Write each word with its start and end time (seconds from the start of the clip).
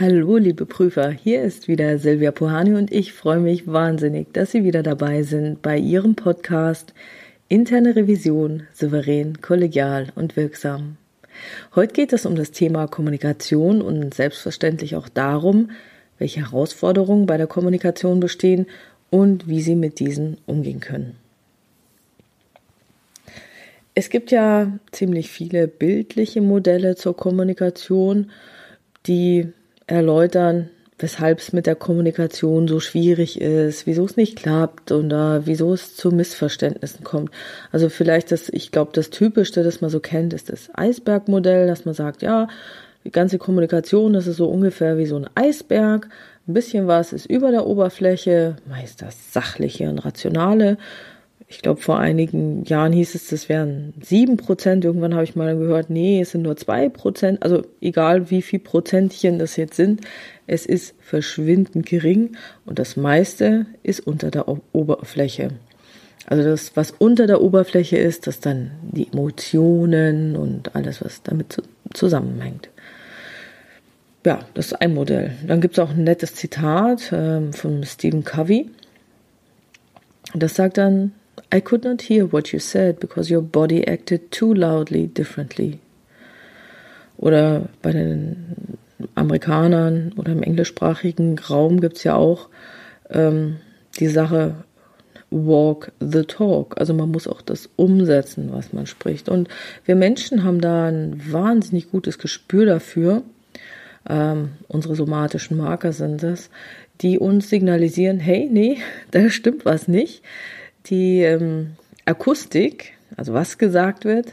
Hallo, 0.00 0.36
liebe 0.36 0.64
Prüfer, 0.64 1.10
hier 1.10 1.42
ist 1.42 1.66
wieder 1.66 1.98
Silvia 1.98 2.30
Pohani 2.30 2.74
und 2.74 2.92
ich 2.92 3.12
freue 3.12 3.40
mich 3.40 3.66
wahnsinnig, 3.66 4.32
dass 4.32 4.52
Sie 4.52 4.62
wieder 4.62 4.84
dabei 4.84 5.24
sind 5.24 5.60
bei 5.60 5.76
Ihrem 5.76 6.14
Podcast 6.14 6.94
Interne 7.48 7.96
Revision 7.96 8.62
souverän, 8.72 9.40
kollegial 9.40 10.12
und 10.14 10.36
wirksam. 10.36 10.98
Heute 11.74 11.94
geht 11.94 12.12
es 12.12 12.26
um 12.26 12.36
das 12.36 12.52
Thema 12.52 12.86
Kommunikation 12.86 13.82
und 13.82 14.14
selbstverständlich 14.14 14.94
auch 14.94 15.08
darum, 15.08 15.72
welche 16.18 16.42
Herausforderungen 16.42 17.26
bei 17.26 17.36
der 17.36 17.48
Kommunikation 17.48 18.20
bestehen 18.20 18.66
und 19.10 19.48
wie 19.48 19.62
Sie 19.62 19.74
mit 19.74 19.98
diesen 19.98 20.36
umgehen 20.46 20.78
können. 20.78 21.16
Es 23.96 24.10
gibt 24.10 24.30
ja 24.30 24.78
ziemlich 24.92 25.28
viele 25.28 25.66
bildliche 25.66 26.40
Modelle 26.40 26.94
zur 26.94 27.16
Kommunikation, 27.16 28.30
die 29.08 29.48
erläutern, 29.88 30.70
weshalb 30.98 31.38
es 31.38 31.52
mit 31.52 31.66
der 31.66 31.76
Kommunikation 31.76 32.68
so 32.68 32.80
schwierig 32.80 33.40
ist, 33.40 33.86
wieso 33.86 34.04
es 34.04 34.16
nicht 34.16 34.36
klappt 34.36 34.92
oder 34.92 35.46
wieso 35.46 35.72
es 35.72 35.96
zu 35.96 36.10
Missverständnissen 36.10 37.04
kommt. 37.04 37.30
Also 37.72 37.88
vielleicht 37.88 38.32
das, 38.32 38.48
ich 38.48 38.72
glaube, 38.72 38.90
das 38.94 39.10
Typischste, 39.10 39.62
das 39.62 39.80
man 39.80 39.90
so 39.90 40.00
kennt, 40.00 40.32
ist 40.32 40.50
das 40.50 40.70
Eisbergmodell, 40.74 41.66
dass 41.66 41.84
man 41.84 41.94
sagt, 41.94 42.22
ja, 42.22 42.48
die 43.04 43.12
ganze 43.12 43.38
Kommunikation, 43.38 44.12
das 44.12 44.26
ist 44.26 44.36
so 44.36 44.48
ungefähr 44.48 44.98
wie 44.98 45.06
so 45.06 45.16
ein 45.16 45.30
Eisberg. 45.34 46.08
Ein 46.46 46.54
bisschen 46.54 46.86
was 46.86 47.12
ist 47.12 47.26
über 47.26 47.50
der 47.50 47.66
Oberfläche, 47.66 48.56
meist 48.68 49.02
das 49.02 49.32
Sachliche 49.32 49.88
und 49.88 49.98
Rationale 49.98 50.78
ich 51.50 51.62
glaube, 51.62 51.80
vor 51.80 51.98
einigen 51.98 52.64
Jahren 52.64 52.92
hieß 52.92 53.14
es, 53.14 53.28
das 53.28 53.48
wären 53.48 53.94
sieben 54.02 54.36
Prozent. 54.36 54.84
Irgendwann 54.84 55.14
habe 55.14 55.24
ich 55.24 55.34
mal 55.34 55.56
gehört, 55.56 55.88
nee, 55.88 56.20
es 56.20 56.32
sind 56.32 56.42
nur 56.42 56.58
zwei 56.58 56.90
Prozent. 56.90 57.42
Also 57.42 57.62
egal, 57.80 58.30
wie 58.30 58.42
viel 58.42 58.58
Prozentchen 58.58 59.38
das 59.38 59.56
jetzt 59.56 59.74
sind, 59.74 60.02
es 60.46 60.66
ist 60.66 60.94
verschwindend 61.00 61.86
gering 61.86 62.36
und 62.66 62.78
das 62.78 62.98
meiste 62.98 63.64
ist 63.82 64.00
unter 64.00 64.30
der 64.30 64.46
Oberfläche. 64.74 65.52
Also 66.26 66.42
das, 66.42 66.76
was 66.76 66.90
unter 66.90 67.26
der 67.26 67.40
Oberfläche 67.40 67.96
ist, 67.96 68.26
das 68.26 68.40
dann 68.40 68.72
die 68.82 69.08
Emotionen 69.10 70.36
und 70.36 70.76
alles, 70.76 71.02
was 71.02 71.22
damit 71.22 71.62
zusammenhängt. 71.94 72.68
Ja, 74.26 74.40
das 74.52 74.66
ist 74.66 74.82
ein 74.82 74.92
Modell. 74.92 75.32
Dann 75.46 75.62
gibt 75.62 75.78
es 75.78 75.78
auch 75.78 75.90
ein 75.90 76.04
nettes 76.04 76.34
Zitat 76.34 77.10
ähm, 77.12 77.54
von 77.54 77.82
Stephen 77.84 78.24
Covey. 78.24 78.68
Das 80.34 80.54
sagt 80.54 80.76
dann, 80.76 81.12
I 81.52 81.60
could 81.60 81.84
not 81.84 82.02
hear 82.02 82.26
what 82.26 82.52
you 82.52 82.58
said 82.58 83.00
because 83.00 83.30
your 83.30 83.42
body 83.42 83.86
acted 83.86 84.30
too 84.30 84.52
loudly 84.52 85.06
differently. 85.06 85.78
Oder 87.16 87.68
bei 87.82 87.92
den 87.92 88.78
Amerikanern 89.14 90.12
oder 90.16 90.32
im 90.32 90.42
englischsprachigen 90.42 91.38
Raum 91.38 91.80
gibt 91.80 91.96
es 91.96 92.04
ja 92.04 92.16
auch 92.16 92.48
ähm, 93.10 93.56
die 93.98 94.08
Sache 94.08 94.64
walk 95.30 95.92
the 96.00 96.22
talk. 96.24 96.78
Also 96.78 96.94
man 96.94 97.10
muss 97.10 97.26
auch 97.26 97.42
das 97.42 97.68
umsetzen, 97.76 98.50
was 98.52 98.72
man 98.72 98.86
spricht. 98.86 99.28
Und 99.28 99.48
wir 99.84 99.96
Menschen 99.96 100.44
haben 100.44 100.60
da 100.60 100.86
ein 100.86 101.20
wahnsinnig 101.32 101.90
gutes 101.90 102.18
Gespür 102.18 102.66
dafür. 102.66 103.22
Ähm, 104.08 104.50
unsere 104.68 104.94
somatischen 104.94 105.56
Marker 105.56 105.92
sind 105.92 106.22
es, 106.22 106.50
die 107.00 107.18
uns 107.18 107.48
signalisieren, 107.48 108.20
hey, 108.20 108.48
nee, 108.50 108.78
da 109.10 109.30
stimmt 109.30 109.64
was 109.64 109.88
nicht 109.88 110.22
die 110.90 111.22
ähm, 111.22 111.76
Akustik, 112.04 112.92
also 113.16 113.34
was 113.34 113.58
gesagt 113.58 114.04
wird, 114.04 114.32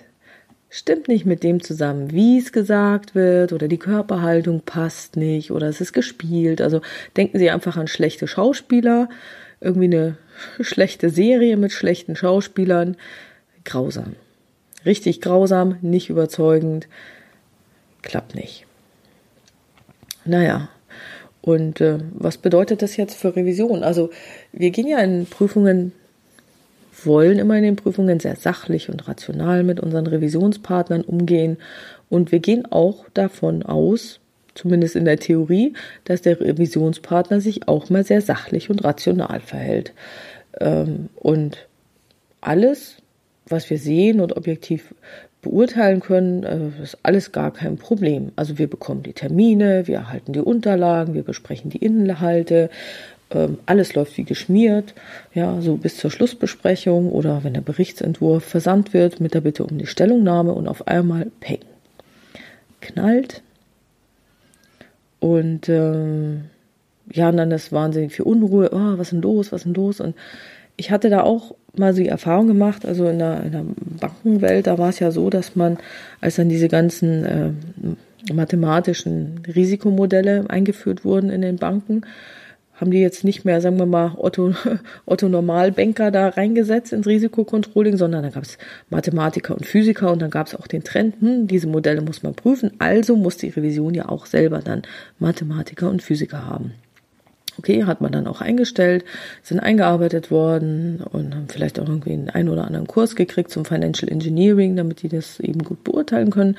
stimmt 0.69 1.07
nicht 1.07 1.25
mit 1.25 1.43
dem 1.43 1.61
zusammen, 1.61 2.11
wie 2.11 2.37
es 2.37 2.51
gesagt 2.51 3.15
wird 3.15 3.53
oder 3.53 3.67
die 3.67 3.77
Körperhaltung 3.77 4.61
passt 4.61 5.15
nicht 5.15 5.51
oder 5.51 5.67
es 5.67 5.81
ist 5.81 5.93
gespielt. 5.93 6.61
Also 6.61 6.81
denken 7.15 7.39
Sie 7.39 7.49
einfach 7.49 7.77
an 7.77 7.87
schlechte 7.87 8.27
Schauspieler, 8.27 9.09
irgendwie 9.61 9.85
eine 9.85 10.17
schlechte 10.59 11.09
Serie 11.09 11.57
mit 11.57 11.71
schlechten 11.71 12.15
Schauspielern. 12.15 12.97
Grausam. 13.63 14.15
Richtig 14.85 15.21
grausam, 15.21 15.77
nicht 15.81 16.09
überzeugend, 16.09 16.87
klappt 18.03 18.35
nicht. 18.35 18.67
Naja, 20.25 20.69
und 21.41 21.81
äh, 21.81 21.99
was 22.11 22.37
bedeutet 22.37 22.81
das 22.81 22.97
jetzt 22.97 23.15
für 23.15 23.35
Revision? 23.35 23.83
Also 23.83 24.09
wir 24.51 24.71
gehen 24.71 24.87
ja 24.87 24.99
in 24.99 25.25
Prüfungen 25.25 25.93
wollen 27.03 27.39
immer 27.39 27.57
in 27.57 27.63
den 27.63 27.75
Prüfungen 27.75 28.19
sehr 28.19 28.35
sachlich 28.35 28.89
und 28.89 29.07
rational 29.07 29.63
mit 29.63 29.79
unseren 29.79 30.07
Revisionspartnern 30.07 31.01
umgehen. 31.01 31.57
Und 32.09 32.31
wir 32.31 32.39
gehen 32.39 32.65
auch 32.71 33.05
davon 33.13 33.63
aus, 33.63 34.19
zumindest 34.53 34.95
in 34.95 35.05
der 35.05 35.17
Theorie, 35.17 35.73
dass 36.05 36.21
der 36.21 36.39
Revisionspartner 36.39 37.41
sich 37.41 37.67
auch 37.67 37.89
mal 37.89 38.03
sehr 38.03 38.21
sachlich 38.21 38.69
und 38.69 38.83
rational 38.83 39.39
verhält. 39.39 39.93
Ähm, 40.59 41.09
und 41.15 41.67
alles, 42.41 42.97
was 43.47 43.69
wir 43.69 43.77
sehen 43.77 44.21
und 44.21 44.37
objektiv 44.37 44.93
beurteilen 45.41 45.99
können, 45.99 46.43
äh, 46.43 46.83
ist 46.83 46.97
alles 47.03 47.31
gar 47.31 47.51
kein 47.53 47.77
Problem. 47.77 48.31
Also 48.35 48.57
wir 48.57 48.67
bekommen 48.67 49.03
die 49.03 49.13
Termine, 49.13 49.87
wir 49.87 49.95
erhalten 49.95 50.33
die 50.33 50.39
Unterlagen, 50.39 51.13
wir 51.13 51.23
besprechen 51.23 51.69
die 51.69 51.77
Inhalte, 51.77 52.69
ähm, 53.31 53.57
alles 53.65 53.95
läuft 53.95 54.17
wie 54.17 54.23
geschmiert, 54.23 54.93
ja, 55.33 55.59
so 55.61 55.77
bis 55.77 55.97
zur 55.97 56.11
Schlussbesprechung 56.11 57.11
oder 57.11 57.43
wenn 57.43 57.53
der 57.53 57.61
Berichtsentwurf 57.61 58.43
versandt 58.43 58.93
wird 58.93 59.19
mit 59.19 59.33
der 59.33 59.41
Bitte 59.41 59.63
um 59.63 59.77
die 59.77 59.87
Stellungnahme 59.87 60.53
und 60.53 60.67
auf 60.67 60.87
einmal 60.87 61.31
peng, 61.39 61.59
knallt. 62.81 63.41
Und 65.19 65.69
ähm, 65.69 66.45
ja, 67.11 67.29
und 67.29 67.37
dann 67.37 67.51
ist 67.51 67.71
wahnsinnig 67.71 68.13
viel 68.13 68.25
Unruhe, 68.25 68.69
oh, 68.71 68.97
was 68.97 69.07
ist 69.07 69.13
denn 69.13 69.21
los, 69.21 69.51
was 69.51 69.61
ist 69.61 69.65
denn 69.65 69.73
los? 69.73 69.99
Und 69.99 70.15
ich 70.77 70.91
hatte 70.91 71.09
da 71.09 71.21
auch 71.21 71.55
mal 71.75 71.93
so 71.93 72.01
die 72.01 72.09
Erfahrung 72.09 72.47
gemacht, 72.47 72.85
also 72.85 73.07
in 73.07 73.19
der, 73.19 73.43
in 73.43 73.51
der 73.51 73.65
Bankenwelt, 73.99 74.67
da 74.67 74.77
war 74.77 74.89
es 74.89 74.99
ja 74.99 75.11
so, 75.11 75.29
dass 75.29 75.55
man, 75.55 75.77
als 76.21 76.35
dann 76.35 76.49
diese 76.49 76.67
ganzen 76.67 77.25
äh, 77.25 77.51
mathematischen 78.33 79.41
Risikomodelle 79.47 80.45
eingeführt 80.47 81.05
wurden 81.05 81.29
in 81.29 81.41
den 81.41 81.57
Banken, 81.57 82.01
haben 82.75 82.91
die 82.91 82.99
jetzt 82.99 83.23
nicht 83.23 83.45
mehr, 83.45 83.61
sagen 83.61 83.77
wir 83.77 83.85
mal, 83.85 84.13
Otto, 84.17 84.53
Otto 85.05 85.29
Normalbanker 85.29 86.11
da 86.11 86.29
reingesetzt 86.29 86.93
ins 86.93 87.07
Risikokontrolling, 87.07 87.97
sondern 87.97 88.23
da 88.23 88.29
gab 88.29 88.43
es 88.43 88.57
Mathematiker 88.89 89.55
und 89.55 89.65
Physiker 89.65 90.11
und 90.11 90.21
dann 90.21 90.29
gab 90.29 90.47
es 90.47 90.55
auch 90.55 90.67
den 90.67 90.83
Trend, 90.83 91.15
hm, 91.21 91.47
diese 91.47 91.67
Modelle 91.67 92.01
muss 92.01 92.23
man 92.23 92.35
prüfen, 92.35 92.71
also 92.79 93.15
muss 93.15 93.37
die 93.37 93.49
Revision 93.49 93.93
ja 93.93 94.09
auch 94.09 94.25
selber 94.25 94.59
dann 94.59 94.83
Mathematiker 95.19 95.89
und 95.89 96.03
Physiker 96.03 96.45
haben. 96.45 96.73
Okay, 97.57 97.85
hat 97.85 98.01
man 98.01 98.11
dann 98.11 98.27
auch 98.27 98.41
eingestellt, 98.41 99.05
sind 99.41 99.61
eingearbeitet 99.61 100.29
worden 100.29 100.99
und 100.99 101.33
haben 101.33 101.47
vielleicht 101.47 101.79
auch 101.79 101.87
irgendwie 101.87 102.11
einen, 102.11 102.29
einen 102.29 102.49
oder 102.49 102.65
anderen 102.65 102.85
Kurs 102.85 103.15
gekriegt 103.15 103.49
zum 103.49 103.63
Financial 103.63 104.11
Engineering, 104.11 104.75
damit 104.75 105.01
die 105.03 105.07
das 105.07 105.39
eben 105.39 105.63
gut 105.63 105.85
beurteilen 105.85 106.31
können. 106.31 106.57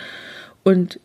Und 0.65 0.98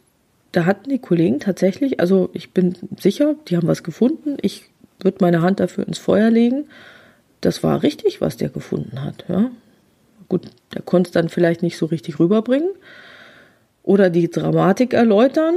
da 0.54 0.66
hatten 0.66 0.90
die 0.90 1.00
Kollegen 1.00 1.40
tatsächlich, 1.40 2.00
also 2.00 2.30
ich 2.34 2.52
bin 2.52 2.76
sicher, 2.98 3.36
die 3.50 3.58
haben 3.58 3.68
was 3.68 3.84
gefunden. 3.84 4.38
Ich 4.42 4.71
würde 5.03 5.17
meine 5.22 5.41
Hand 5.41 5.59
dafür 5.59 5.88
ins 5.88 5.97
Feuer 5.97 6.29
legen. 6.29 6.66
Das 7.41 7.63
war 7.63 7.84
richtig, 7.84 8.22
was 8.22 8.38
der 8.38 8.50
gefunden 8.50 9.03
hat. 9.03 9.25
Ja. 9.28 9.51
Gut, 10.29 10.47
der 10.73 10.81
konnte 10.81 11.09
es 11.09 11.12
dann 11.12 11.29
vielleicht 11.29 11.63
nicht 11.63 11.78
so 11.78 11.88
richtig 11.88 12.19
rüberbringen 12.19 12.69
oder 13.84 14.09
die 14.09 14.29
Dramatik 14.29 14.94
erläutern. 14.94 15.56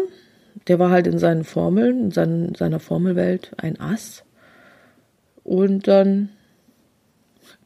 Der 0.67 0.79
war 0.79 0.91
halt 0.91 1.06
in 1.06 1.19
seinen 1.19 1.44
Formeln, 1.44 2.05
in 2.05 2.11
seinen, 2.11 2.55
seiner 2.55 2.81
Formelwelt 2.81 3.52
ein 3.56 3.79
Ass. 3.81 4.25
Und 5.43 5.87
dann 5.88 6.31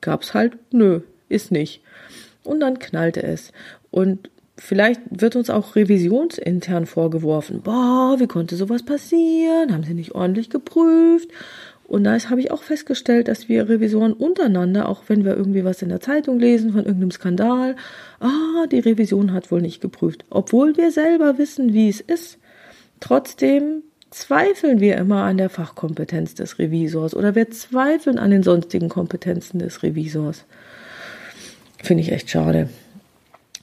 gab 0.00 0.22
es 0.22 0.34
halt, 0.34 0.56
nö, 0.72 1.00
ist 1.28 1.52
nicht. 1.52 1.82
Und 2.42 2.60
dann 2.60 2.78
knallte 2.78 3.22
es. 3.22 3.52
Und 3.90 4.30
vielleicht 4.58 5.00
wird 5.10 5.36
uns 5.36 5.50
auch 5.50 5.76
revisionsintern 5.76 6.86
vorgeworfen, 6.86 7.62
boah, 7.62 8.16
wie 8.18 8.26
konnte 8.26 8.56
sowas 8.56 8.82
passieren? 8.82 9.72
Haben 9.72 9.84
sie 9.84 9.94
nicht 9.94 10.14
ordentlich 10.14 10.50
geprüft? 10.50 11.30
Und 11.88 12.04
da 12.04 12.18
habe 12.18 12.40
ich 12.40 12.50
auch 12.50 12.62
festgestellt, 12.62 13.28
dass 13.28 13.48
wir 13.48 13.68
Revisoren 13.68 14.12
untereinander, 14.12 14.90
auch 14.90 15.04
wenn 15.06 15.24
wir 15.24 15.34
irgendwie 15.34 15.64
was 15.64 15.80
in 15.80 15.88
der 15.88 16.00
Zeitung 16.00 16.38
lesen 16.38 16.72
von 16.72 16.84
irgendeinem 16.84 17.12
Skandal, 17.12 17.76
ah, 18.20 18.66
die 18.70 18.80
Revision 18.80 19.32
hat 19.32 19.50
wohl 19.50 19.62
nicht 19.62 19.80
geprüft. 19.80 20.26
Obwohl 20.28 20.76
wir 20.76 20.90
selber 20.90 21.38
wissen, 21.38 21.72
wie 21.72 21.88
es 21.88 22.02
ist. 22.02 22.38
Trotzdem 23.00 23.84
zweifeln 24.10 24.80
wir 24.80 24.96
immer 24.98 25.22
an 25.22 25.38
der 25.38 25.48
Fachkompetenz 25.48 26.34
des 26.34 26.58
Revisors 26.58 27.14
oder 27.14 27.34
wir 27.34 27.50
zweifeln 27.50 28.18
an 28.18 28.30
den 28.30 28.42
sonstigen 28.42 28.90
Kompetenzen 28.90 29.58
des 29.58 29.82
Revisors. 29.82 30.44
Finde 31.82 32.02
ich 32.02 32.12
echt 32.12 32.28
schade. 32.28 32.68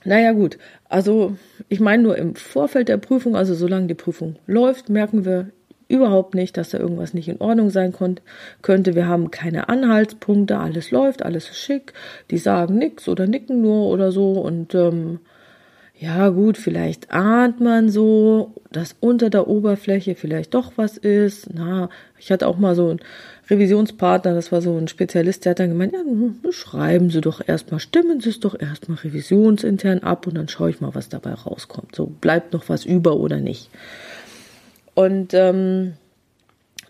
Naja 0.06 0.34
gut, 0.34 0.60
also 0.88 1.36
ich 1.68 1.80
meine 1.80 2.04
nur 2.04 2.18
im 2.18 2.36
Vorfeld 2.36 2.90
der 2.90 2.98
Prüfung, 2.98 3.36
also 3.36 3.56
solange 3.56 3.88
die 3.88 3.96
Prüfung 3.96 4.36
läuft, 4.46 4.88
merken 4.88 5.26
wir 5.26 5.50
überhaupt 5.88 6.36
nicht, 6.36 6.58
dass 6.58 6.70
da 6.70 6.80
irgendwas 6.80 7.14
nicht 7.14 7.28
in 7.28 7.42
Ordnung 7.42 7.72
sein 7.72 7.94
könnte. 8.62 8.96
Wir 8.96 9.08
haben 9.08 9.32
keine 9.32 9.68
Anhaltspunkte, 9.70 10.58
alles 10.58 10.92
läuft, 10.92 11.24
alles 11.24 11.50
ist 11.50 11.58
schick. 11.58 11.94
Die 12.32 12.38
sagen 12.38 12.78
nichts 12.78 13.08
oder 13.08 13.28
nicken 13.28 13.62
nur 13.62 13.88
oder 13.90 14.12
so 14.12 14.34
und 14.34 14.74
ähm, 14.76 15.20
ja 15.98 16.28
gut, 16.30 16.58
vielleicht 16.58 17.12
ahnt 17.12 17.62
man 17.62 17.90
so, 17.90 18.54
dass 18.72 18.96
unter 19.00 19.30
der 19.30 19.48
Oberfläche 19.48 20.16
vielleicht 20.16 20.54
doch 20.54 20.74
was 20.76 20.98
ist. 20.98 21.54
Na, 21.54 21.90
ich 22.20 22.32
hatte 22.32 22.48
auch 22.48 22.58
mal 22.58 22.76
so 22.76 22.90
einen 22.90 23.00
Revisionspartner, 23.50 24.34
das 24.34 24.52
war 24.52 24.62
so 24.62 24.78
ein 24.78 24.90
Spezialist, 24.90 25.46
der 25.46 25.52
hat 25.52 25.60
dann 25.60 25.70
gemeint, 25.70 25.94
ja, 25.94 26.52
schreiben 26.52 27.10
Sie 27.10 27.22
doch 27.22 27.48
erstmal, 27.48 27.80
stimmen 27.80 28.20
Sie 28.20 28.30
es 28.30 28.42
doch 28.42 28.60
erstmal 28.60 28.98
revisionsintern 28.98 30.00
ab 30.00 30.28
und 30.28 30.36
dann 30.36 30.50
schaue 30.50 30.70
ich 30.70 30.82
mal, 30.82 30.94
was 30.96 31.08
dabei 31.08 31.34
rauskommt. 31.34 31.96
So 31.96 32.08
bleibt 32.08 32.52
noch 32.52 32.68
was 32.68 32.84
über 32.84 33.16
oder 33.16 33.38
nicht. 33.38 33.70
Und 34.96 35.34
ähm, 35.34 35.94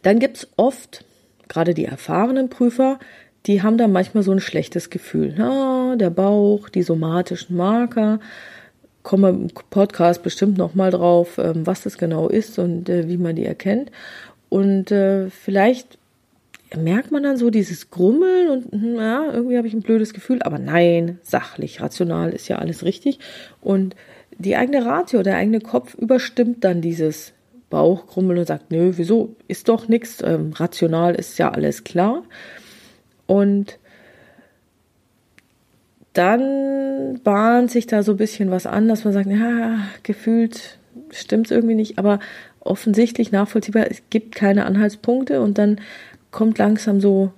dann 0.02 0.20
gibt's 0.20 0.48
oft, 0.56 1.06
gerade 1.48 1.76
die 1.76 1.86
erfahrenen 1.86 2.50
Prüfer, 2.50 3.00
die 3.46 3.62
haben 3.62 3.78
da 3.78 3.88
manchmal 3.88 4.24
so 4.24 4.32
ein 4.32 4.40
schlechtes 4.40 4.90
Gefühl. 4.90 5.36
Na, 5.38 5.96
der 5.96 6.10
Bauch, 6.10 6.70
die 6.70 6.82
somatischen 6.82 7.56
Marker, 7.56 8.20
komme 9.06 9.30
im 9.30 9.48
Podcast 9.70 10.24
bestimmt 10.24 10.58
noch 10.58 10.76
mal 10.76 10.92
drauf, 10.92 11.38
ähm, 11.38 11.66
was 11.66 11.84
das 11.84 11.98
genau 11.98 12.28
ist 12.28 12.60
und 12.60 12.90
äh, 12.90 13.08
wie 13.08 13.18
man 13.18 13.38
die 13.38 13.46
erkennt. 13.46 13.92
Und 14.50 14.92
äh, 14.92 15.30
vielleicht 15.30 15.98
merkt 16.76 17.12
man 17.12 17.24
dann 17.24 17.38
so 17.38 17.50
dieses 17.50 17.92
Grummeln 17.92 18.50
und 18.50 18.72
hm, 18.72 18.96
ja, 18.96 19.32
irgendwie 19.32 19.58
habe 19.58 19.68
ich 19.68 19.74
ein 19.74 19.84
blödes 19.84 20.14
Gefühl, 20.14 20.42
aber 20.42 20.60
nein, 20.60 21.20
sachlich, 21.24 21.80
rational 21.80 22.32
ist 22.32 22.48
ja 22.48 22.58
alles 22.58 22.84
richtig. 22.84 23.20
Und 23.62 23.96
die 24.38 24.56
eigene 24.58 24.86
Ratio, 24.86 25.24
der 25.24 25.38
eigene 25.38 25.62
Kopf 25.62 25.94
überstimmt 25.94 26.64
dann 26.64 26.82
dieses 26.82 27.32
Bauchgrummeln 27.70 28.40
und 28.40 28.48
sagt, 28.48 28.72
nö, 28.72 28.94
wieso, 28.96 29.36
ist 29.48 29.70
doch 29.70 29.88
nichts, 29.88 30.22
ähm, 30.24 30.52
rational 30.54 31.16
ist 31.16 31.38
ja 31.38 31.52
alles 31.52 31.84
klar. 31.84 32.24
Und 33.28 33.78
dann 36.18 37.20
bahnt 37.24 37.72
sich 37.72 37.88
da 37.88 38.02
so 38.02 38.14
ein 38.14 38.18
bisschen 38.18 38.50
was 38.50 38.66
an, 38.66 38.88
dass 38.88 39.04
man 39.04 39.14
sagt, 39.14 39.28
ja, 39.28 39.80
gefühlt 40.04 40.80
stimmt 41.12 41.48
es 41.48 41.52
irgendwie 41.52 41.76
nicht, 41.76 41.98
aber 42.00 42.20
offensichtlich 42.62 43.32
nachvollziehbar, 43.32 43.86
es 43.90 44.02
gibt 44.10 44.34
keine 44.34 44.66
Anhaltspunkte 44.66 45.42
und 45.42 45.58
dann 45.58 45.80
kommt 46.32 46.58
langsam 46.58 47.00
so 47.02 47.32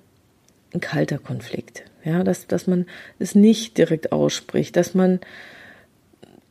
ein 0.73 0.79
kalter 0.79 1.17
Konflikt. 1.17 1.83
Ja, 2.03 2.23
dass, 2.23 2.47
dass 2.47 2.67
man 2.67 2.85
es 3.19 3.35
nicht 3.35 3.77
direkt 3.77 4.13
ausspricht, 4.13 4.77
dass 4.77 4.93
man, 4.93 5.19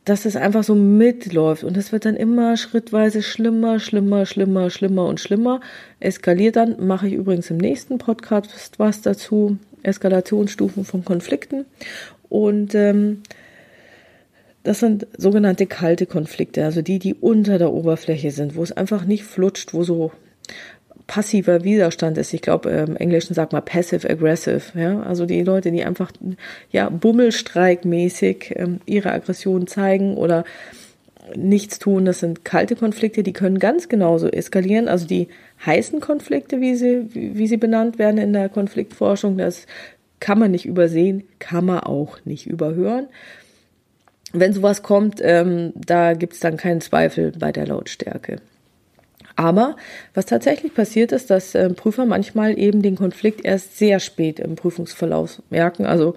dass 0.05 0.25
es 0.25 0.35
einfach 0.35 0.63
so 0.63 0.75
mitläuft 0.75 1.63
und 1.63 1.75
es 1.77 1.91
wird 1.91 2.05
dann 2.05 2.15
immer 2.15 2.57
schrittweise 2.57 3.23
schlimmer, 3.23 3.79
schlimmer, 3.79 4.25
schlimmer, 4.27 4.69
schlimmer 4.69 5.07
und 5.07 5.19
schlimmer. 5.19 5.61
Eskaliert 5.99 6.57
dann, 6.57 6.85
mache 6.85 7.07
ich 7.07 7.13
übrigens 7.13 7.49
im 7.49 7.57
nächsten 7.57 7.97
Podcast 7.97 8.77
was 8.77 9.01
dazu, 9.01 9.57
Eskalationsstufen 9.81 10.85
von 10.85 11.03
Konflikten. 11.03 11.65
Und 12.29 12.75
ähm, 12.75 13.23
das 14.63 14.79
sind 14.79 15.07
sogenannte 15.17 15.65
kalte 15.65 16.05
Konflikte, 16.05 16.65
also 16.65 16.81
die, 16.81 16.99
die 16.99 17.13
unter 17.13 17.57
der 17.57 17.71
Oberfläche 17.71 18.31
sind, 18.31 18.55
wo 18.55 18.63
es 18.63 18.73
einfach 18.73 19.05
nicht 19.05 19.23
flutscht, 19.23 19.73
wo 19.73 19.83
so 19.83 20.11
passiver 21.07 21.63
Widerstand 21.63 22.17
ist. 22.17 22.33
Ich 22.33 22.41
glaube, 22.41 22.69
im 22.69 22.97
Englischen 22.97 23.33
sagt 23.33 23.53
man 23.53 23.63
passive 23.63 24.09
aggressive. 24.09 24.61
Ja? 24.75 25.01
Also 25.01 25.25
die 25.25 25.41
Leute, 25.41 25.71
die 25.71 25.83
einfach 25.83 26.11
ja 26.69 26.89
bummelstreikmäßig 26.89 28.53
ähm, 28.57 28.81
ihre 28.85 29.11
Aggression 29.11 29.67
zeigen 29.67 30.17
oder 30.17 30.43
nichts 31.35 31.79
tun, 31.79 32.05
das 32.05 32.19
sind 32.19 32.45
kalte 32.45 32.75
Konflikte, 32.75 33.23
die 33.23 33.33
können 33.33 33.59
ganz 33.59 33.89
genauso 33.89 34.27
eskalieren. 34.27 34.87
Also 34.87 35.07
die 35.07 35.29
heißen 35.65 35.99
Konflikte, 35.99 36.61
wie 36.61 36.75
sie, 36.75 37.07
wie 37.13 37.47
sie 37.47 37.57
benannt 37.57 37.99
werden 37.99 38.17
in 38.17 38.33
der 38.33 38.49
Konfliktforschung, 38.49 39.37
das 39.37 39.65
kann 40.19 40.39
man 40.39 40.51
nicht 40.51 40.65
übersehen, 40.65 41.23
kann 41.39 41.65
man 41.65 41.79
auch 41.81 42.17
nicht 42.25 42.47
überhören. 42.47 43.07
Wenn 44.33 44.53
sowas 44.53 44.83
kommt, 44.83 45.19
ähm, 45.21 45.73
da 45.75 46.13
gibt's 46.13 46.39
dann 46.39 46.57
keinen 46.57 46.81
Zweifel 46.81 47.31
bei 47.37 47.51
der 47.51 47.67
Lautstärke. 47.67 48.37
Aber 49.35 49.75
was 50.13 50.25
tatsächlich 50.25 50.73
passiert 50.73 51.11
ist, 51.11 51.29
dass 51.29 51.53
äh, 51.53 51.69
Prüfer 51.69 52.05
manchmal 52.05 52.57
eben 52.57 52.81
den 52.81 52.95
Konflikt 52.95 53.45
erst 53.45 53.77
sehr 53.77 53.99
spät 53.99 54.39
im 54.39 54.55
Prüfungsverlauf 54.55 55.41
merken. 55.49 55.85
Also 55.85 56.15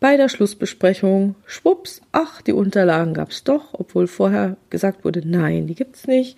bei 0.00 0.16
der 0.16 0.28
Schlussbesprechung, 0.28 1.36
schwupps, 1.46 2.02
ach, 2.12 2.42
die 2.42 2.52
Unterlagen 2.52 3.14
gab's 3.14 3.44
doch, 3.44 3.68
obwohl 3.72 4.08
vorher 4.08 4.56
gesagt 4.68 5.04
wurde, 5.04 5.22
nein, 5.24 5.66
die 5.66 5.76
gibt's 5.76 6.06
nicht. 6.06 6.36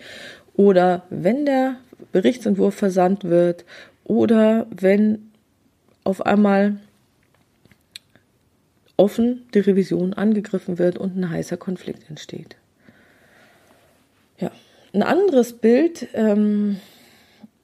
Oder 0.55 1.03
wenn 1.09 1.45
der 1.45 1.75
Berichtsentwurf 2.11 2.75
versandt 2.75 3.23
wird 3.23 3.65
oder 4.03 4.67
wenn 4.69 5.31
auf 6.03 6.25
einmal 6.25 6.77
offen 8.99 9.47
die 9.53 9.59
Revision 9.59 10.13
angegriffen 10.13 10.77
wird 10.77 10.97
und 10.97 11.15
ein 11.15 11.29
heißer 11.29 11.57
Konflikt 11.57 12.09
entsteht. 12.09 12.57
Ja, 14.37 14.51
ein 14.93 15.03
anderes 15.03 15.53
Bild, 15.53 16.07
ähm, 16.13 16.79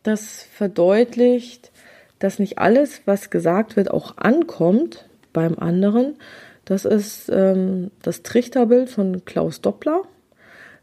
das 0.03 0.43
verdeutlicht, 0.43 1.71
dass 2.19 2.39
nicht 2.39 2.57
alles, 2.57 3.01
was 3.05 3.29
gesagt 3.29 3.75
wird, 3.75 3.91
auch 3.91 4.17
ankommt 4.17 5.07
beim 5.33 5.59
anderen. 5.59 6.15
Das 6.63 6.85
ist 6.85 7.29
ähm, 7.29 7.91
das 8.01 8.23
Trichterbild 8.23 8.89
von 8.89 9.25
Klaus 9.25 9.61
Doppler. 9.61 10.03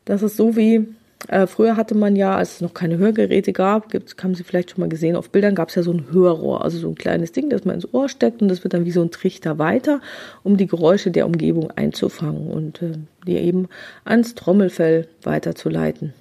Das 0.04 0.22
ist 0.22 0.37
so 0.37 0.54
wie 0.54 0.87
äh, 1.29 1.47
früher 1.47 1.77
hatte 1.77 1.95
man 1.95 2.17
ja, 2.17 2.37
als 2.37 2.55
es 2.55 2.61
noch 2.61 2.75
keine 2.75 2.99
Hörgeräte 2.99 3.53
gab, 3.53 3.91
gibt, 3.91 4.21
haben 4.23 4.35
Sie 4.35 4.43
vielleicht 4.43 4.71
schon 4.71 4.81
mal 4.81 4.89
gesehen, 4.89 5.17
auf 5.17 5.31
Bildern 5.31 5.55
gab 5.55 5.69
es 5.69 5.77
ja 5.77 5.83
so 5.83 5.93
ein 5.93 6.07
Hörrohr, 6.11 6.65
also 6.65 6.79
so 6.79 6.89
ein 6.89 6.95
kleines 6.95 7.33
Ding, 7.33 7.49
das 7.51 7.65
man 7.65 7.77
ins 7.77 7.93
Ohr 7.95 8.09
steckt 8.09 8.43
und 8.43 8.49
das 8.49 8.65
wird 8.65 8.75
dann 8.75 8.85
wie 8.85 8.91
so 8.91 9.03
ein 9.03 9.11
Trichter 9.11 9.59
weiter, 9.59 10.01
um 10.43 10.57
die 10.57 10.67
Geräusche 10.67 11.11
der 11.11 11.27
Umgebung 11.27 11.71
einzufangen 11.71 12.49
und 12.49 12.83
äh, 12.83 12.93
die 13.27 13.37
eben 13.37 13.69
ans 14.05 14.35
Trommelfell 14.35 15.07
weiterzuleiten. 15.23 16.13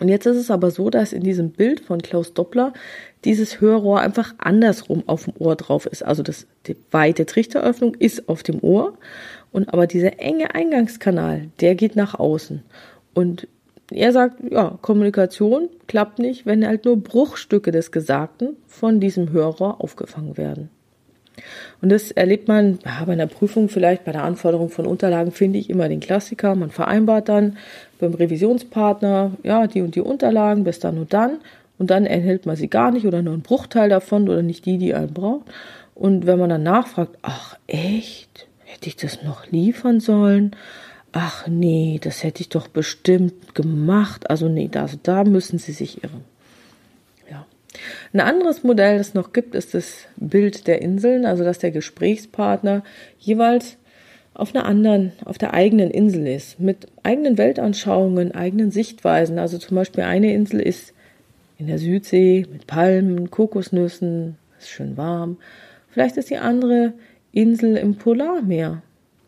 Und 0.00 0.08
jetzt 0.08 0.26
ist 0.26 0.36
es 0.36 0.50
aber 0.50 0.70
so, 0.70 0.90
dass 0.90 1.12
in 1.12 1.22
diesem 1.22 1.50
Bild 1.50 1.80
von 1.80 2.00
Klaus 2.00 2.32
Doppler 2.32 2.72
dieses 3.24 3.60
Hörrohr 3.60 4.00
einfach 4.00 4.34
andersrum 4.38 5.02
auf 5.06 5.24
dem 5.24 5.34
Ohr 5.38 5.56
drauf 5.56 5.86
ist. 5.86 6.04
Also 6.04 6.22
das, 6.22 6.46
die 6.66 6.76
weite 6.90 7.26
Trichteröffnung 7.26 7.94
ist 7.94 8.28
auf 8.28 8.42
dem 8.44 8.62
Ohr 8.62 8.96
und 9.50 9.72
aber 9.72 9.86
dieser 9.86 10.20
enge 10.20 10.54
Eingangskanal, 10.54 11.48
der 11.60 11.74
geht 11.74 11.96
nach 11.96 12.14
außen. 12.14 12.62
Und 13.14 13.48
er 13.90 14.12
sagt, 14.12 14.36
ja, 14.50 14.78
Kommunikation 14.82 15.68
klappt 15.86 16.18
nicht, 16.18 16.46
wenn 16.46 16.66
halt 16.66 16.84
nur 16.84 17.02
Bruchstücke 17.02 17.70
des 17.70 17.90
Gesagten 17.90 18.56
von 18.66 19.00
diesem 19.00 19.32
Hörer 19.32 19.80
aufgefangen 19.80 20.36
werden. 20.36 20.70
Und 21.80 21.90
das 21.90 22.10
erlebt 22.10 22.48
man 22.48 22.80
ja, 22.84 23.04
bei 23.04 23.12
einer 23.12 23.26
Prüfung 23.26 23.68
vielleicht, 23.68 24.04
bei 24.04 24.12
der 24.12 24.24
Anforderung 24.24 24.70
von 24.70 24.86
Unterlagen 24.86 25.32
finde 25.32 25.58
ich 25.58 25.70
immer 25.70 25.88
den 25.88 26.00
Klassiker. 26.00 26.54
Man 26.54 26.70
vereinbart 26.70 27.28
dann 27.28 27.56
beim 28.00 28.14
Revisionspartner, 28.14 29.32
ja, 29.42 29.66
die 29.66 29.82
und 29.82 29.94
die 29.94 30.00
Unterlagen 30.00 30.64
bis 30.64 30.80
dann 30.80 30.98
und 30.98 31.12
dann. 31.12 31.38
Und 31.78 31.90
dann 31.90 32.06
erhält 32.06 32.44
man 32.44 32.56
sie 32.56 32.68
gar 32.68 32.90
nicht 32.90 33.06
oder 33.06 33.22
nur 33.22 33.34
einen 33.34 33.42
Bruchteil 33.42 33.88
davon 33.88 34.28
oder 34.28 34.42
nicht 34.42 34.66
die, 34.66 34.78
die 34.78 34.94
einen 34.94 35.14
braucht. 35.14 35.46
Und 35.94 36.26
wenn 36.26 36.38
man 36.38 36.50
dann 36.50 36.62
nachfragt, 36.64 37.16
ach 37.22 37.56
echt, 37.68 38.48
hätte 38.64 38.88
ich 38.88 38.96
das 38.96 39.22
noch 39.22 39.46
liefern 39.50 40.00
sollen? 40.00 40.56
Ach 41.12 41.46
nee, 41.46 41.98
das 42.02 42.22
hätte 42.22 42.42
ich 42.42 42.48
doch 42.48 42.68
bestimmt 42.68 43.54
gemacht. 43.54 44.30
Also 44.30 44.48
nee, 44.48 44.68
da, 44.70 44.88
da 45.02 45.24
müssen 45.24 45.58
Sie 45.58 45.72
sich 45.72 46.02
irren. 46.02 46.24
Ja. 47.30 47.46
Ein 48.12 48.20
anderes 48.20 48.62
Modell, 48.62 48.98
das 48.98 49.14
noch 49.14 49.32
gibt, 49.32 49.54
ist 49.54 49.74
das 49.74 50.06
Bild 50.16 50.66
der 50.66 50.82
Inseln, 50.82 51.26
also 51.26 51.44
dass 51.44 51.58
der 51.58 51.70
Gesprächspartner 51.70 52.82
jeweils 53.18 53.76
auf 54.34 54.54
einer 54.54 54.66
anderen, 54.66 55.12
auf 55.24 55.36
der 55.36 55.52
eigenen 55.52 55.90
Insel 55.90 56.26
ist, 56.28 56.60
mit 56.60 56.86
eigenen 57.02 57.38
Weltanschauungen, 57.38 58.32
eigenen 58.32 58.70
Sichtweisen. 58.70 59.38
Also 59.38 59.58
zum 59.58 59.74
Beispiel 59.74 60.04
eine 60.04 60.32
Insel 60.32 60.60
ist 60.60 60.94
in 61.58 61.66
der 61.66 61.78
Südsee 61.78 62.46
mit 62.50 62.68
Palmen, 62.68 63.30
Kokosnüssen, 63.30 64.36
ist 64.60 64.70
schön 64.70 64.96
warm. 64.96 65.38
Vielleicht 65.90 66.16
ist 66.16 66.30
die 66.30 66.38
andere 66.38 66.92
Insel 67.32 67.76
im 67.76 67.96
Polarmeer, 67.96 68.82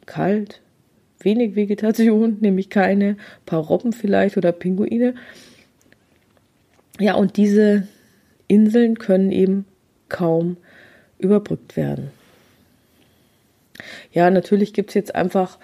kalt, 0.06 0.60
wenig 1.20 1.56
Vegetation, 1.56 2.38
nämlich 2.40 2.70
keine, 2.70 3.16
paar 3.46 3.60
Robben 3.60 3.92
vielleicht 3.92 4.36
oder 4.36 4.52
Pinguine. 4.52 5.14
Ja, 6.98 7.14
und 7.14 7.36
diese 7.36 7.86
Inseln 8.46 8.98
können 8.98 9.32
eben 9.32 9.64
kaum 10.08 10.56
überbrückt 11.18 11.76
werden. 11.76 12.10
Ja, 14.12 14.30
natürlich 14.30 14.74
gibt 14.74 14.90
es 14.90 14.94
jetzt 14.94 15.14
einfach 15.14 15.58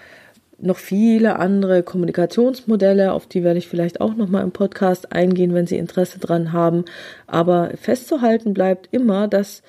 noch 0.59 0.77
viele 0.77 1.37
andere 1.37 1.83
Kommunikationsmodelle, 1.83 3.13
auf 3.13 3.27
die 3.27 3.43
werde 3.43 3.59
ich 3.59 3.67
vielleicht 3.67 4.01
auch 4.01 4.15
nochmal 4.15 4.43
im 4.43 4.51
Podcast 4.51 5.11
eingehen, 5.11 5.53
wenn 5.53 5.67
Sie 5.67 5.77
Interesse 5.77 6.19
dran 6.19 6.51
haben. 6.51 6.85
Aber 7.27 7.71
festzuhalten 7.79 8.53
bleibt 8.53 8.89
immer, 8.91 9.27
dass 9.27 9.61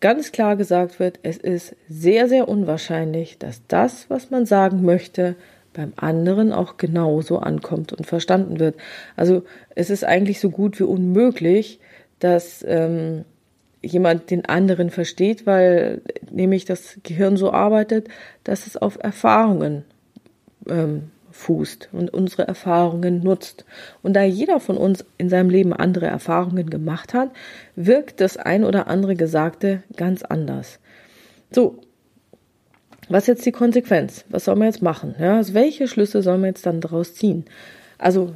ganz 0.00 0.32
klar 0.32 0.56
gesagt 0.56 1.00
wird, 1.00 1.18
es 1.22 1.36
ist 1.36 1.76
sehr, 1.88 2.28
sehr 2.28 2.48
unwahrscheinlich, 2.48 3.38
dass 3.38 3.62
das, 3.66 4.08
was 4.08 4.30
man 4.30 4.46
sagen 4.46 4.84
möchte, 4.84 5.36
beim 5.74 5.92
anderen 5.96 6.52
auch 6.52 6.76
genauso 6.76 7.38
ankommt 7.38 7.92
und 7.92 8.06
verstanden 8.06 8.58
wird. 8.58 8.76
Also 9.16 9.42
es 9.74 9.90
ist 9.90 10.04
eigentlich 10.04 10.40
so 10.40 10.50
gut 10.50 10.78
wie 10.80 10.84
unmöglich, 10.84 11.78
dass 12.18 12.64
ähm, 12.66 13.24
jemand 13.80 14.30
den 14.30 14.44
anderen 14.44 14.90
versteht, 14.90 15.46
weil 15.46 16.02
nämlich 16.30 16.64
das 16.64 16.98
Gehirn 17.02 17.36
so 17.36 17.52
arbeitet, 17.52 18.08
dass 18.44 18.66
es 18.66 18.76
auf 18.76 18.98
Erfahrungen 19.00 19.84
ähm, 20.68 21.10
fußt 21.38 21.90
und 21.92 22.12
unsere 22.12 22.48
Erfahrungen 22.48 23.22
nutzt. 23.22 23.64
Und 24.02 24.14
da 24.14 24.24
jeder 24.24 24.58
von 24.58 24.76
uns 24.76 25.04
in 25.18 25.28
seinem 25.28 25.50
Leben 25.50 25.72
andere 25.72 26.06
Erfahrungen 26.06 26.68
gemacht 26.68 27.14
hat, 27.14 27.30
wirkt 27.76 28.20
das 28.20 28.36
ein 28.36 28.64
oder 28.64 28.88
andere 28.88 29.14
Gesagte 29.14 29.82
ganz 29.96 30.22
anders. 30.24 30.80
So, 31.52 31.78
was 33.08 33.22
ist 33.22 33.28
jetzt 33.28 33.46
die 33.46 33.52
Konsequenz? 33.52 34.24
Was 34.28 34.46
soll 34.46 34.56
man 34.56 34.66
jetzt 34.66 34.82
machen? 34.82 35.14
Ja, 35.18 35.36
also 35.36 35.54
welche 35.54 35.86
Schlüsse 35.86 36.22
soll 36.22 36.38
man 36.38 36.48
jetzt 36.48 36.66
dann 36.66 36.80
daraus 36.80 37.14
ziehen? 37.14 37.44
Also 37.96 38.32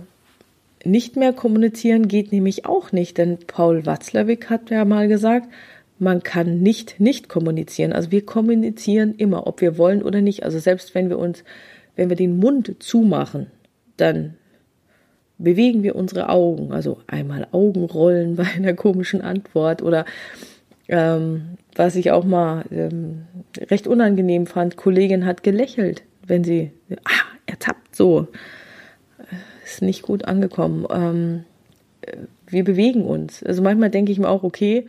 nicht 0.85 1.17
mehr 1.17 1.33
kommunizieren 1.33 2.09
geht 2.09 2.33
nämlich 2.33 2.67
auch 2.67 2.93
nicht, 2.93 3.19
denn 3.19 3.39
Paul 3.47 3.85
Watzlawick 3.85 4.49
hat 4.49 4.71
ja 4.71 4.85
mal 4.85 5.09
gesagt, 5.09 5.49
man 5.99 6.23
kann 6.23 6.61
nicht 6.61 7.01
nicht 7.01 7.29
kommunizieren. 7.29 7.93
Also 7.93 8.11
wir 8.11 8.25
kommunizieren 8.25 9.15
immer, 9.17 9.47
ob 9.47 9.61
wir 9.61 9.77
wollen 9.77 10.03
oder 10.03 10.21
nicht. 10.21 10.45
Also 10.45 10.59
selbst 10.59 10.95
wenn 10.95 11.11
wir 11.11 11.19
uns, 11.19 11.45
wenn 11.97 12.09
wir 12.09 12.17
den 12.17 12.39
Mund 12.39 12.77
zumachen, 12.81 13.49
dann 13.97 14.35
bewegen 15.39 15.83
wir 15.83 15.97
unsere 15.97 16.29
Augen. 16.29 16.73
Also 16.73 16.99
einmal 17.07 17.47
Augenrollen 17.53 18.37
bei 18.37 18.47
einer 18.57 18.75
komischen 18.75 19.21
Antwort 19.21 19.83
oder 19.83 20.05
ähm, 20.89 21.57
was 21.75 21.97
ich 21.97 22.11
auch 22.11 22.25
mal 22.25 22.65
ähm, 22.71 23.23
recht 23.71 23.87
unangenehm 23.87 24.47
fand, 24.47 24.77
Kollegin 24.77 25.25
hat 25.25 25.43
gelächelt, 25.43 26.03
wenn 26.27 26.45
sie, 26.45 26.73
ah, 27.05 27.37
ertappt 27.47 27.97
so, 27.97 28.29
ist 29.65 29.83
nicht 29.83 30.03
gut 30.03 30.25
angekommen. 30.25 30.87
Ähm, 30.91 31.45
wir 32.47 32.65
bewegen 32.65 33.05
uns. 33.05 33.43
Also 33.43 33.63
manchmal 33.63 33.91
denke 33.91 34.13
ich 34.13 34.19
mir 34.19 34.29
auch, 34.29 34.43
okay, 34.43 34.87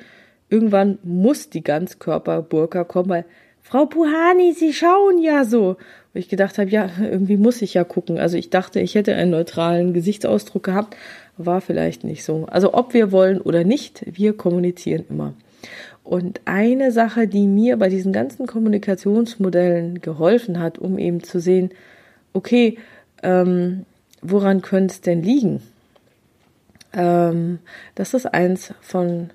irgendwann 0.50 1.00
muss 1.04 1.50
die 1.50 1.64
Ganzkörperburka 1.64 2.84
kommen, 2.84 3.10
weil 3.10 3.26
Frau 3.62 3.86
Puhani, 3.86 4.52
Sie 4.54 4.74
schauen 4.74 5.20
ja 5.22 5.46
so. 5.46 5.78
Wo 6.14 6.20
ich 6.20 6.30
gedacht 6.30 6.60
habe, 6.60 6.70
ja, 6.70 6.90
irgendwie 7.02 7.38
muss 7.38 7.62
ich 7.62 7.74
ja 7.74 7.84
gucken. 7.84 8.20
Also 8.20 8.38
ich 8.38 8.50
dachte, 8.52 8.80
ich 8.80 8.94
hätte 8.96 9.16
einen 9.16 9.32
neutralen 9.32 9.94
Gesichtsausdruck 9.94 10.64
gehabt, 10.64 10.96
war 11.38 11.60
vielleicht 11.60 12.04
nicht 12.04 12.24
so. 12.24 12.46
Also 12.46 12.74
ob 12.74 12.94
wir 12.94 13.12
wollen 13.12 13.42
oder 13.42 13.64
nicht, 13.64 14.04
wir 14.06 14.38
kommunizieren 14.38 15.06
immer. 15.10 15.34
Und 16.04 16.42
eine 16.46 16.92
Sache, 16.92 17.28
die 17.28 17.48
mir 17.48 17.78
bei 17.78 17.90
diesen 17.90 18.14
ganzen 18.14 18.46
Kommunikationsmodellen 18.46 20.02
geholfen 20.02 20.60
hat, 20.60 20.78
um 20.78 21.00
eben 21.00 21.24
zu 21.24 21.40
sehen, 21.40 21.72
okay, 22.34 22.78
ähm, 23.24 23.86
woran 24.22 24.62
könnte 24.62 24.94
es 24.94 25.02
denn 25.02 25.24
liegen? 25.24 25.62
Ähm, 26.94 27.60
das 27.96 28.14
ist 28.14 28.26
eins 28.26 28.74
von 28.82 29.32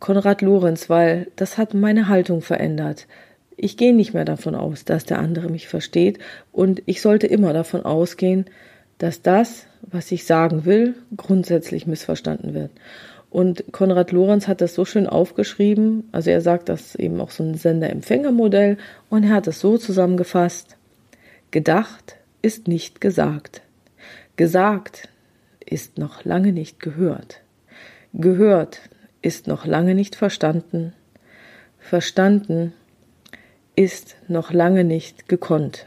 Konrad 0.00 0.42
Lorenz, 0.42 0.90
weil 0.90 1.28
das 1.36 1.56
hat 1.56 1.72
meine 1.72 2.08
Haltung 2.08 2.42
verändert. 2.42 3.06
Ich 3.56 3.76
gehe 3.76 3.94
nicht 3.94 4.12
mehr 4.12 4.24
davon 4.24 4.54
aus, 4.54 4.84
dass 4.84 5.04
der 5.04 5.18
andere 5.18 5.48
mich 5.48 5.68
versteht 5.68 6.18
und 6.52 6.82
ich 6.86 7.00
sollte 7.00 7.26
immer 7.26 7.52
davon 7.52 7.82
ausgehen, 7.82 8.46
dass 8.98 9.22
das, 9.22 9.66
was 9.82 10.12
ich 10.12 10.26
sagen 10.26 10.64
will, 10.64 10.94
grundsätzlich 11.16 11.86
missverstanden 11.86 12.54
wird. 12.54 12.70
Und 13.30 13.64
Konrad 13.72 14.12
Lorenz 14.12 14.46
hat 14.46 14.60
das 14.60 14.74
so 14.74 14.84
schön 14.84 15.06
aufgeschrieben, 15.06 16.08
also 16.12 16.30
er 16.30 16.40
sagt 16.40 16.68
das 16.68 16.94
eben 16.94 17.20
auch 17.20 17.30
so 17.30 17.42
ein 17.42 17.54
Sender-Empfänger-Modell 17.54 18.78
und 19.10 19.24
er 19.24 19.30
hat 19.30 19.46
es 19.46 19.60
so 19.60 19.78
zusammengefasst. 19.78 20.76
Gedacht 21.50 22.16
ist 22.42 22.68
nicht 22.68 23.00
gesagt. 23.00 23.62
Gesagt 24.36 25.08
ist 25.64 25.98
noch 25.98 26.24
lange 26.24 26.52
nicht 26.52 26.78
gehört. 26.80 27.40
Gehört 28.12 28.80
ist 29.22 29.46
noch 29.46 29.66
lange 29.66 29.94
nicht 29.94 30.14
verstanden. 30.14 30.92
Verstanden 31.78 32.72
ist 33.76 34.16
noch 34.26 34.52
lange 34.52 34.84
nicht 34.84 35.28
gekonnt. 35.28 35.86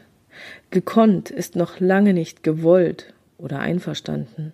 Gekonnt 0.69 1.31
ist 1.31 1.55
noch 1.55 1.79
lange 1.79 2.13
nicht 2.13 2.43
gewollt 2.43 3.13
oder 3.37 3.59
einverstanden. 3.59 4.53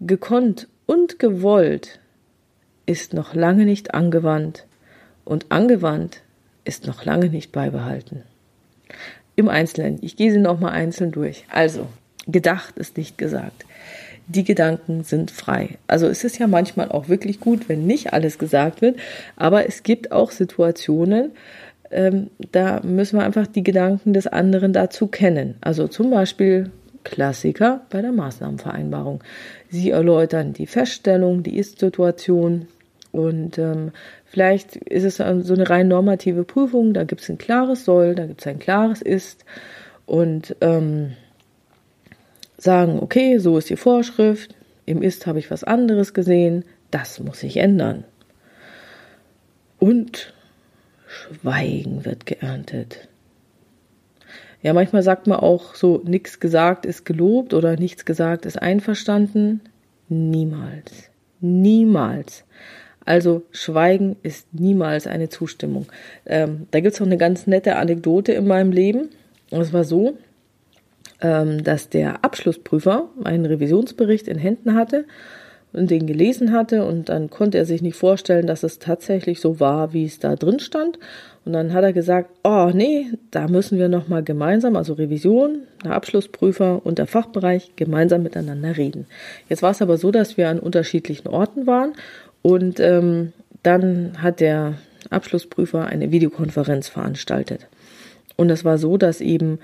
Gekonnt 0.00 0.68
und 0.86 1.18
gewollt 1.18 2.00
ist 2.84 3.14
noch 3.14 3.34
lange 3.34 3.64
nicht 3.64 3.94
angewandt 3.94 4.66
und 5.24 5.46
angewandt 5.50 6.22
ist 6.64 6.86
noch 6.86 7.04
lange 7.04 7.28
nicht 7.28 7.52
beibehalten. 7.52 8.22
Im 9.36 9.48
Einzelnen. 9.48 9.98
Ich 10.02 10.16
gehe 10.16 10.32
sie 10.32 10.38
nochmal 10.38 10.72
einzeln 10.72 11.12
durch. 11.12 11.44
Also, 11.50 11.86
gedacht 12.26 12.76
ist 12.76 12.96
nicht 12.96 13.18
gesagt. 13.18 13.64
Die 14.26 14.44
Gedanken 14.44 15.04
sind 15.04 15.30
frei. 15.30 15.78
Also 15.86 16.06
es 16.06 16.22
ist 16.22 16.38
ja 16.38 16.46
manchmal 16.46 16.90
auch 16.90 17.08
wirklich 17.08 17.40
gut, 17.40 17.68
wenn 17.68 17.86
nicht 17.86 18.12
alles 18.12 18.38
gesagt 18.38 18.82
wird, 18.82 18.98
aber 19.36 19.66
es 19.66 19.82
gibt 19.82 20.12
auch 20.12 20.32
Situationen, 20.32 21.30
ähm, 21.90 22.30
da 22.52 22.80
müssen 22.82 23.18
wir 23.18 23.24
einfach 23.24 23.46
die 23.46 23.64
Gedanken 23.64 24.12
des 24.12 24.26
anderen 24.26 24.72
dazu 24.72 25.06
kennen. 25.06 25.56
Also 25.60 25.88
zum 25.88 26.10
Beispiel 26.10 26.70
Klassiker 27.04 27.82
bei 27.90 28.02
der 28.02 28.12
Maßnahmenvereinbarung. 28.12 29.22
Sie 29.70 29.90
erläutern 29.90 30.52
die 30.52 30.66
Feststellung, 30.66 31.42
die 31.42 31.56
Ist-Situation 31.56 32.68
und 33.12 33.58
ähm, 33.58 33.92
vielleicht 34.26 34.76
ist 34.76 35.04
es 35.04 35.16
so 35.16 35.54
eine 35.54 35.70
rein 35.70 35.88
normative 35.88 36.44
Prüfung, 36.44 36.92
da 36.92 37.04
gibt 37.04 37.22
es 37.22 37.28
ein 37.30 37.38
klares 37.38 37.84
Soll, 37.84 38.14
da 38.14 38.26
gibt 38.26 38.40
es 38.40 38.46
ein 38.46 38.58
klares 38.58 39.00
Ist 39.00 39.44
und 40.04 40.56
ähm, 40.60 41.12
sagen, 42.58 42.98
okay, 43.00 43.38
so 43.38 43.56
ist 43.56 43.70
die 43.70 43.76
Vorschrift, 43.76 44.54
im 44.84 45.02
Ist 45.02 45.26
habe 45.26 45.38
ich 45.38 45.50
was 45.50 45.64
anderes 45.64 46.12
gesehen, 46.12 46.64
das 46.90 47.20
muss 47.20 47.42
ich 47.42 47.56
ändern. 47.58 48.04
Und 49.78 50.34
Schweigen 51.08 52.04
wird 52.04 52.26
geerntet. 52.26 53.08
Ja, 54.62 54.72
manchmal 54.72 55.02
sagt 55.02 55.26
man 55.26 55.38
auch 55.38 55.74
so, 55.74 56.02
nichts 56.04 56.40
gesagt 56.40 56.84
ist 56.84 57.04
gelobt 57.04 57.54
oder 57.54 57.76
nichts 57.76 58.04
gesagt 58.04 58.44
ist 58.44 58.60
einverstanden. 58.60 59.60
Niemals. 60.08 61.10
Niemals. 61.40 62.44
Also 63.04 63.44
Schweigen 63.52 64.16
ist 64.22 64.52
niemals 64.52 65.06
eine 65.06 65.28
Zustimmung. 65.28 65.86
Ähm, 66.26 66.66
da 66.70 66.80
gibt 66.80 66.94
es 66.94 67.00
noch 67.00 67.06
eine 67.06 67.16
ganz 67.16 67.46
nette 67.46 67.76
Anekdote 67.76 68.32
in 68.32 68.46
meinem 68.46 68.72
Leben. 68.72 69.08
Und 69.50 69.60
es 69.60 69.72
war 69.72 69.84
so, 69.84 70.18
ähm, 71.22 71.64
dass 71.64 71.88
der 71.88 72.24
Abschlussprüfer 72.24 73.08
einen 73.24 73.46
Revisionsbericht 73.46 74.28
in 74.28 74.38
Händen 74.38 74.74
hatte 74.74 75.06
und 75.72 75.90
den 75.90 76.06
gelesen 76.06 76.52
hatte 76.52 76.84
und 76.84 77.08
dann 77.08 77.30
konnte 77.30 77.58
er 77.58 77.66
sich 77.66 77.82
nicht 77.82 77.96
vorstellen, 77.96 78.46
dass 78.46 78.62
es 78.62 78.78
tatsächlich 78.78 79.40
so 79.40 79.60
war, 79.60 79.92
wie 79.92 80.04
es 80.04 80.18
da 80.18 80.36
drin 80.36 80.60
stand. 80.60 80.98
Und 81.44 81.52
dann 81.52 81.72
hat 81.72 81.82
er 81.82 81.92
gesagt, 81.92 82.30
oh 82.44 82.70
nee, 82.74 83.06
da 83.30 83.48
müssen 83.48 83.78
wir 83.78 83.88
nochmal 83.88 84.22
gemeinsam, 84.22 84.76
also 84.76 84.94
Revision, 84.94 85.60
der 85.84 85.92
Abschlussprüfer 85.92 86.84
und 86.84 86.98
der 86.98 87.06
Fachbereich 87.06 87.72
gemeinsam 87.76 88.22
miteinander 88.22 88.76
reden. 88.76 89.06
Jetzt 89.48 89.62
war 89.62 89.70
es 89.70 89.80
aber 89.82 89.96
so, 89.96 90.10
dass 90.10 90.36
wir 90.36 90.48
an 90.48 90.58
unterschiedlichen 90.58 91.28
Orten 91.28 91.66
waren 91.66 91.92
und 92.42 92.80
ähm, 92.80 93.32
dann 93.62 94.22
hat 94.22 94.40
der 94.40 94.74
Abschlussprüfer 95.10 95.86
eine 95.86 96.10
Videokonferenz 96.10 96.88
veranstaltet. 96.88 97.66
Und 98.36 98.50
es 98.50 98.64
war 98.64 98.78
so, 98.78 98.96
dass 98.96 99.20
eben 99.20 99.58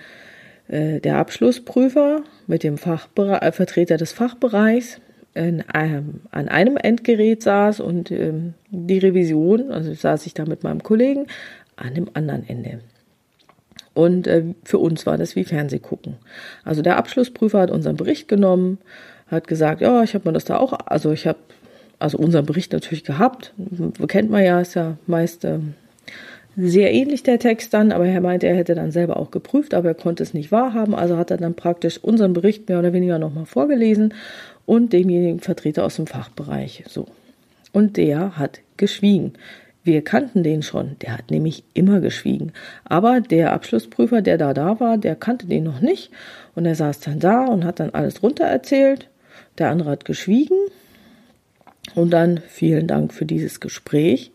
äh, 0.69 1.01
der 1.01 1.19
Abschlussprüfer 1.19 2.23
mit 2.47 2.63
dem 2.63 2.79
Fachbere 2.79 3.43
äh, 3.43 3.53
Vertreter 3.53 3.97
des 3.97 4.13
Fachbereichs 4.13 5.01
in 5.35 5.63
einem, 5.63 6.21
an 6.31 6.49
einem 6.49 6.77
Endgerät 6.77 7.43
saß 7.43 7.81
und 7.81 8.11
ähm, 8.11 8.55
die 8.71 8.99
Revision, 8.99 9.73
also 9.73 9.93
saß 9.93 10.27
ich 10.27 10.35
da 10.35 10.45
mit 10.45 10.63
meinem 10.63 10.83
Kollegen, 10.83 11.27
an 11.77 11.95
dem 11.95 12.09
anderen 12.15 12.49
Ende. 12.49 12.81
Und 13.95 14.27
äh, 14.27 14.45
für 14.65 14.79
uns 14.79 15.07
war 15.07 15.19
das 15.19 15.37
wie 15.37 15.45
Fernsehgucken. 15.45 16.17
Also 16.65 16.83
der 16.83 16.97
Abschlussprüfer 16.97 17.61
hat 17.61 17.71
unseren 17.71 17.97
Bericht 17.97 18.29
genommen, 18.29 18.79
hat 19.29 19.49
gesagt, 19.49 19.81
ja, 19.81 20.03
ich 20.03 20.15
habe 20.15 20.29
mir 20.29 20.33
das 20.33 20.45
da 20.45 20.59
auch, 20.59 20.73
also 20.87 21.13
ich 21.13 21.27
habe 21.27 21.39
also 21.99 22.19
unseren 22.19 22.47
Bericht 22.47 22.73
natürlich 22.73 23.05
gehabt. 23.05 23.55
Kennt 24.09 24.31
man 24.31 24.45
ja, 24.45 24.61
ist 24.61 24.75
ja 24.75 24.99
meist 25.07 25.45
ähm, 25.45 25.75
sehr 26.57 26.93
ähnlich 26.93 27.23
der 27.23 27.39
Text 27.39 27.73
dann, 27.75 27.93
aber 27.93 28.07
er 28.07 28.21
meinte, 28.21 28.47
er 28.47 28.57
hätte 28.57 28.75
dann 28.75 28.91
selber 28.91 29.17
auch 29.17 29.31
geprüft, 29.31 29.75
aber 29.75 29.89
er 29.89 29.95
konnte 29.95 30.23
es 30.23 30.35
nicht 30.35 30.53
wahrhaben. 30.53 30.95
Also 30.95 31.17
hat 31.17 31.31
er 31.31 31.37
dann 31.37 31.55
praktisch 31.55 31.99
unseren 31.99 32.33
Bericht 32.33 32.69
mehr 32.69 32.79
oder 32.79 32.93
weniger 32.93 33.19
nochmal 33.19 33.47
vorgelesen 33.47 34.13
und 34.67 34.93
demjenigen 34.93 35.41
Vertreter 35.41 35.85
aus 35.85 35.97
dem 35.97 36.07
Fachbereich. 36.07 36.85
So. 36.89 37.07
Und 37.73 37.97
der 37.97 38.39
hat 38.39 38.61
geschwiegen. 38.77 39.35
Wir 39.83 40.03
kannten 40.03 40.43
den 40.43 40.63
schon, 40.63 40.97
der 41.03 41.13
hat 41.19 41.31
nämlich 41.31 41.65
immer 41.75 42.01
geschwiegen. 42.01 42.53
Aber 42.85 43.21
der 43.21 43.53
Abschlussprüfer, 43.53 44.23
der 44.23 44.39
da 44.39 44.55
da 44.55 44.81
war, 44.81 44.97
der 44.97 45.15
kannte 45.15 45.47
den 45.47 45.65
noch 45.65 45.81
nicht. 45.81 46.11
Und 46.55 46.65
er 46.65 46.75
saß 46.75 47.01
dann 47.01 47.21
da 47.21 47.45
und 47.45 47.65
hat 47.65 47.81
dann 47.81 47.91
alles 47.91 48.23
runter 48.23 48.45
erzählt. 48.45 49.11
Der 49.59 49.69
andere 49.69 49.91
hat 49.91 50.07
geschwiegen. 50.07 50.57
Und 51.95 52.11
dann 52.11 52.41
vielen 52.49 52.87
Dank 52.87 53.13
für 53.13 53.27
dieses 53.27 53.61
Gespräch. 53.61 54.31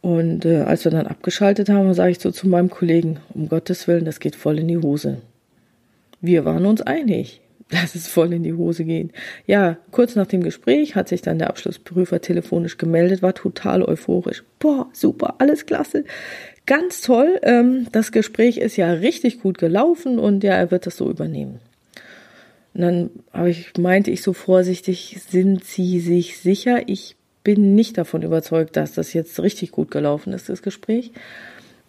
Und 0.00 0.44
äh, 0.44 0.60
als 0.60 0.84
wir 0.84 0.92
dann 0.92 1.08
abgeschaltet 1.08 1.68
haben, 1.68 1.92
sage 1.92 2.12
ich 2.12 2.20
so 2.20 2.30
zu 2.30 2.46
meinem 2.46 2.70
Kollegen, 2.70 3.18
um 3.34 3.48
Gottes 3.48 3.88
Willen, 3.88 4.04
das 4.04 4.20
geht 4.20 4.36
voll 4.36 4.60
in 4.60 4.68
die 4.68 4.78
Hose. 4.78 5.20
Wir 6.20 6.44
waren 6.44 6.66
uns 6.66 6.82
einig 6.82 7.40
dass 7.70 7.94
es 7.94 8.06
voll 8.06 8.32
in 8.32 8.44
die 8.44 8.54
Hose 8.54 8.84
geht. 8.84 9.10
Ja, 9.46 9.76
kurz 9.90 10.14
nach 10.14 10.26
dem 10.26 10.42
Gespräch 10.42 10.94
hat 10.94 11.08
sich 11.08 11.22
dann 11.22 11.38
der 11.38 11.48
Abschlussprüfer 11.48 12.20
telefonisch 12.20 12.78
gemeldet, 12.78 13.22
war 13.22 13.34
total 13.34 13.82
euphorisch. 13.82 14.44
Boah, 14.58 14.88
super, 14.92 15.34
alles 15.38 15.66
klasse. 15.66 16.04
ganz 16.66 17.00
toll, 17.00 17.38
ähm, 17.42 17.86
das 17.92 18.12
Gespräch 18.12 18.58
ist 18.58 18.76
ja 18.76 18.90
richtig 18.92 19.40
gut 19.40 19.58
gelaufen 19.58 20.18
und 20.18 20.42
ja, 20.44 20.54
er 20.54 20.70
wird 20.70 20.86
das 20.86 20.96
so 20.96 21.08
übernehmen. 21.08 21.60
Und 22.74 22.80
dann 22.82 23.10
habe 23.32 23.50
ich, 23.50 23.72
meinte 23.78 24.10
ich 24.10 24.22
so 24.22 24.32
vorsichtig, 24.32 25.18
sind 25.28 25.64
Sie 25.64 25.98
sich 26.00 26.38
sicher? 26.38 26.88
Ich 26.88 27.16
bin 27.42 27.74
nicht 27.74 27.96
davon 27.96 28.22
überzeugt, 28.22 28.76
dass 28.76 28.92
das 28.92 29.12
jetzt 29.12 29.40
richtig 29.40 29.70
gut 29.70 29.90
gelaufen 29.90 30.32
ist, 30.32 30.48
das 30.48 30.62
Gespräch. 30.62 31.12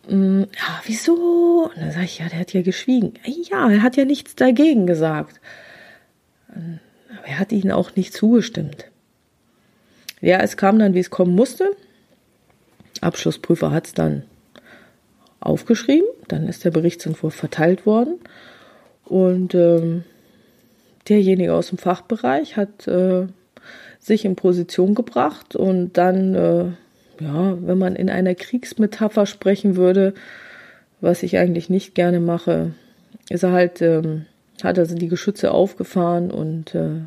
Mm, 0.08 0.44
ja, 0.44 0.82
wieso? 0.86 1.70
Und 1.74 1.82
dann 1.82 1.92
sage 1.92 2.06
ich, 2.06 2.20
ja, 2.20 2.30
der 2.30 2.40
hat 2.40 2.54
ja 2.54 2.62
geschwiegen. 2.62 3.14
Ja, 3.50 3.70
er 3.70 3.82
hat 3.82 3.98
ja 3.98 4.06
nichts 4.06 4.36
dagegen 4.36 4.88
gesagt. 4.88 5.42
Aber 7.18 7.28
er 7.28 7.40
hat 7.40 7.52
ihnen 7.52 7.72
auch 7.72 7.96
nicht 7.96 8.14
zugestimmt. 8.14 8.86
Ja, 10.22 10.40
es 10.40 10.58
kam 10.58 10.80
dann, 10.80 10.94
wie 10.94 11.00
es 11.00 11.10
kommen 11.10 11.36
musste. 11.36 11.72
Abschlussprüfer 13.02 13.72
hat 13.72 13.88
es 13.88 13.94
dann 13.94 14.24
aufgeschrieben. 15.40 16.08
Dann 16.28 16.48
ist 16.48 16.66
der 16.66 16.72
Berichtsentwurf 16.72 17.36
verteilt 17.36 17.86
worden. 17.86 18.20
Und 19.06 19.56
ähm, 19.56 20.04
derjenige 21.08 21.54
aus 21.54 21.70
dem 21.70 21.78
Fachbereich 21.78 22.58
hat 22.58 22.88
äh, 22.88 23.28
sich 24.00 24.26
in 24.26 24.36
Position 24.36 24.96
gebracht 24.96 25.56
und 25.56 25.98
dann, 25.98 26.36
äh, 26.36 26.66
ja, 27.20 27.58
wenn 27.62 27.78
man 27.78 27.96
in 27.96 28.10
einer 28.10 28.36
Kriegsmetapher 28.36 29.26
sprechen 29.26 29.76
würde, 29.76 30.14
was 31.02 31.24
ich 31.24 31.38
eigentlich 31.38 31.70
nicht 31.70 31.96
gerne 31.96 32.20
mache, 32.20 32.74
ist 33.30 33.44
er 33.44 33.52
halt, 33.52 33.82
ähm, 33.82 34.26
hat 34.64 34.80
also 34.80 34.96
die 34.96 35.08
Geschütze 35.08 35.52
aufgefahren 35.52 36.32
und 36.32 36.76
äh, 36.76 37.02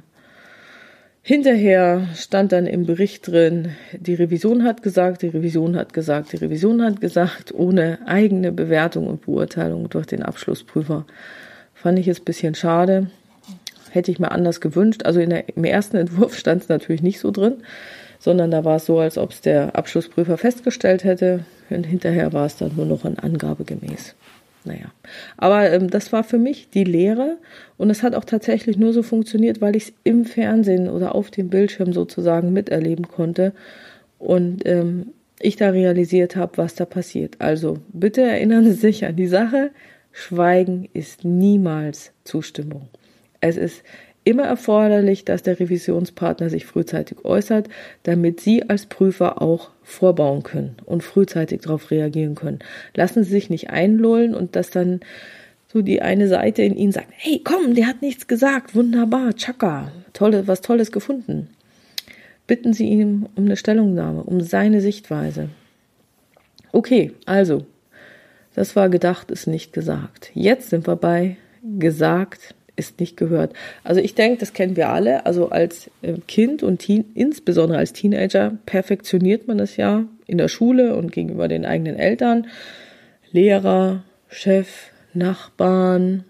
Hinterher 1.22 2.08
stand 2.16 2.52
dann 2.52 2.66
im 2.66 2.86
Bericht 2.86 3.28
drin, 3.28 3.72
die 3.92 4.14
Revision 4.14 4.64
hat 4.64 4.82
gesagt, 4.82 5.20
die 5.20 5.28
Revision 5.28 5.76
hat 5.76 5.92
gesagt, 5.92 6.32
die 6.32 6.38
Revision 6.38 6.82
hat 6.82 7.00
gesagt, 7.02 7.52
ohne 7.54 7.98
eigene 8.06 8.52
Bewertung 8.52 9.06
und 9.06 9.20
Beurteilung 9.26 9.90
durch 9.90 10.06
den 10.06 10.22
Abschlussprüfer. 10.22 11.04
Fand 11.74 11.98
ich 11.98 12.08
es 12.08 12.20
ein 12.20 12.24
bisschen 12.24 12.54
schade. 12.54 13.10
Hätte 13.90 14.10
ich 14.10 14.18
mir 14.18 14.32
anders 14.32 14.62
gewünscht. 14.62 15.04
Also 15.04 15.24
der, 15.24 15.56
im 15.56 15.64
ersten 15.64 15.98
Entwurf 15.98 16.36
stand 16.36 16.62
es 16.62 16.68
natürlich 16.70 17.02
nicht 17.02 17.20
so 17.20 17.30
drin, 17.30 17.58
sondern 18.18 18.50
da 18.50 18.64
war 18.64 18.76
es 18.76 18.86
so, 18.86 18.98
als 18.98 19.18
ob 19.18 19.32
es 19.32 19.42
der 19.42 19.76
Abschlussprüfer 19.76 20.38
festgestellt 20.38 21.04
hätte. 21.04 21.44
Und 21.68 21.84
hinterher 21.84 22.32
war 22.32 22.46
es 22.46 22.56
dann 22.56 22.74
nur 22.76 22.86
noch 22.86 23.04
an 23.04 23.18
Angabe 23.18 23.64
gemäß. 23.64 24.14
Naja, 24.64 24.92
aber 25.38 25.70
ähm, 25.70 25.88
das 25.88 26.12
war 26.12 26.22
für 26.22 26.36
mich 26.36 26.68
die 26.68 26.84
Lehre 26.84 27.38
und 27.78 27.88
es 27.88 28.02
hat 28.02 28.14
auch 28.14 28.24
tatsächlich 28.24 28.76
nur 28.76 28.92
so 28.92 29.02
funktioniert, 29.02 29.62
weil 29.62 29.74
ich 29.74 29.84
es 29.84 29.92
im 30.04 30.26
Fernsehen 30.26 30.90
oder 30.90 31.14
auf 31.14 31.30
dem 31.30 31.48
Bildschirm 31.48 31.94
sozusagen 31.94 32.52
miterleben 32.52 33.08
konnte 33.08 33.54
und 34.18 34.66
ähm, 34.66 35.12
ich 35.40 35.56
da 35.56 35.70
realisiert 35.70 36.36
habe, 36.36 36.58
was 36.58 36.74
da 36.74 36.84
passiert. 36.84 37.36
Also 37.38 37.78
bitte 37.92 38.20
erinnern 38.20 38.64
Sie 38.64 38.72
sich 38.72 39.06
an 39.06 39.16
die 39.16 39.28
Sache, 39.28 39.70
Schweigen 40.12 40.88
ist 40.92 41.24
niemals 41.24 42.12
Zustimmung. 42.24 42.88
Es 43.40 43.56
ist 43.56 43.82
immer 44.24 44.44
erforderlich, 44.44 45.24
dass 45.24 45.42
der 45.42 45.58
Revisionspartner 45.58 46.50
sich 46.50 46.66
frühzeitig 46.66 47.24
äußert, 47.24 47.68
damit 48.02 48.40
Sie 48.40 48.68
als 48.68 48.86
Prüfer 48.86 49.40
auch 49.40 49.70
vorbauen 49.82 50.42
können 50.42 50.76
und 50.84 51.02
frühzeitig 51.02 51.62
darauf 51.62 51.90
reagieren 51.90 52.34
können. 52.34 52.58
Lassen 52.94 53.24
Sie 53.24 53.30
sich 53.30 53.50
nicht 53.50 53.70
einlullen 53.70 54.34
und 54.34 54.56
dass 54.56 54.70
dann 54.70 55.00
so 55.72 55.82
die 55.82 56.02
eine 56.02 56.28
Seite 56.28 56.62
in 56.62 56.76
Ihnen 56.76 56.92
sagt, 56.92 57.08
hey, 57.10 57.40
komm, 57.42 57.74
der 57.74 57.86
hat 57.86 58.02
nichts 58.02 58.26
gesagt, 58.26 58.74
wunderbar, 58.74 59.34
tschakka, 59.34 59.92
tolle, 60.12 60.46
was 60.46 60.60
Tolles 60.60 60.92
gefunden. 60.92 61.48
Bitten 62.46 62.72
Sie 62.72 62.88
ihn 62.88 63.28
um 63.36 63.44
eine 63.44 63.56
Stellungnahme, 63.56 64.24
um 64.24 64.40
seine 64.40 64.80
Sichtweise. 64.80 65.48
Okay, 66.72 67.12
also, 67.24 67.66
das 68.54 68.74
war 68.74 68.88
gedacht, 68.88 69.30
ist 69.30 69.46
nicht 69.46 69.72
gesagt. 69.72 70.30
Jetzt 70.34 70.70
sind 70.70 70.86
wir 70.86 70.96
bei 70.96 71.36
gesagt, 71.62 72.54
ist 72.80 72.98
nicht 72.98 73.16
gehört. 73.16 73.52
Also 73.84 74.00
ich 74.00 74.14
denke, 74.16 74.40
das 74.40 74.52
kennen 74.52 74.74
wir 74.74 74.88
alle. 74.88 75.26
Also 75.26 75.50
als 75.50 75.90
äh, 76.02 76.14
Kind 76.26 76.64
und 76.64 76.78
Teen, 76.78 77.04
insbesondere 77.14 77.78
als 77.78 77.92
Teenager 77.92 78.56
perfektioniert 78.66 79.46
man 79.46 79.58
das 79.58 79.76
ja 79.76 80.04
in 80.26 80.38
der 80.38 80.48
Schule 80.48 80.96
und 80.96 81.12
gegenüber 81.12 81.46
den 81.46 81.64
eigenen 81.64 81.96
Eltern, 81.96 82.48
Lehrer, 83.30 84.02
Chef, 84.28 84.90
Nachbarn, 85.14 86.24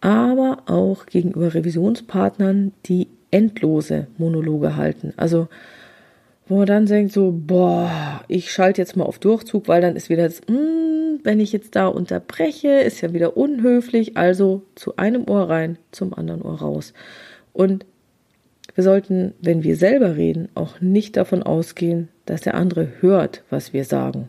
aber 0.00 0.64
auch 0.66 1.06
gegenüber 1.06 1.54
Revisionspartnern, 1.54 2.72
die 2.86 3.06
endlose 3.30 4.08
Monologe 4.18 4.76
halten. 4.76 5.12
Also 5.16 5.48
wo 6.48 6.56
man 6.58 6.66
dann 6.66 6.86
denkt 6.86 7.12
so, 7.12 7.32
boah, 7.34 8.22
ich 8.28 8.50
schalte 8.50 8.80
jetzt 8.80 8.96
mal 8.96 9.04
auf 9.04 9.18
Durchzug, 9.18 9.68
weil 9.68 9.80
dann 9.80 9.96
ist 9.96 10.08
wieder 10.08 10.24
das, 10.24 10.40
mm, 10.42 11.20
wenn 11.22 11.40
ich 11.40 11.52
jetzt 11.52 11.76
da 11.76 11.86
unterbreche, 11.86 12.68
ist 12.68 13.00
ja 13.00 13.12
wieder 13.12 13.36
unhöflich. 13.36 14.16
Also 14.16 14.62
zu 14.74 14.96
einem 14.96 15.28
Ohr 15.28 15.48
rein, 15.48 15.78
zum 15.92 16.14
anderen 16.14 16.42
Ohr 16.42 16.60
raus. 16.60 16.92
Und 17.52 17.86
wir 18.74 18.84
sollten, 18.84 19.34
wenn 19.40 19.62
wir 19.62 19.76
selber 19.76 20.16
reden, 20.16 20.48
auch 20.54 20.80
nicht 20.80 21.16
davon 21.16 21.42
ausgehen, 21.42 22.08
dass 22.26 22.40
der 22.40 22.54
andere 22.54 22.88
hört, 23.00 23.42
was 23.50 23.72
wir 23.72 23.84
sagen. 23.84 24.28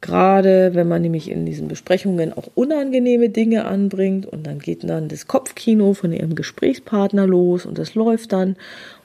Gerade 0.00 0.74
wenn 0.74 0.88
man 0.88 1.00
nämlich 1.00 1.30
in 1.30 1.46
diesen 1.46 1.68
Besprechungen 1.68 2.32
auch 2.32 2.50
unangenehme 2.54 3.30
Dinge 3.30 3.64
anbringt 3.64 4.26
und 4.26 4.46
dann 4.46 4.58
geht 4.58 4.84
dann 4.84 5.08
das 5.08 5.26
Kopfkino 5.26 5.94
von 5.94 6.12
ihrem 6.12 6.34
Gesprächspartner 6.34 7.26
los 7.26 7.64
und 7.64 7.78
das 7.78 7.94
läuft 7.94 8.32
dann. 8.32 8.56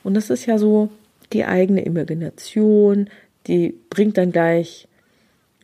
Und 0.03 0.15
das 0.15 0.29
ist 0.29 0.45
ja 0.45 0.58
so, 0.58 0.89
die 1.33 1.45
eigene 1.45 1.83
Imagination, 1.83 3.09
die 3.47 3.75
bringt 3.89 4.17
dann 4.17 4.31
gleich 4.31 4.87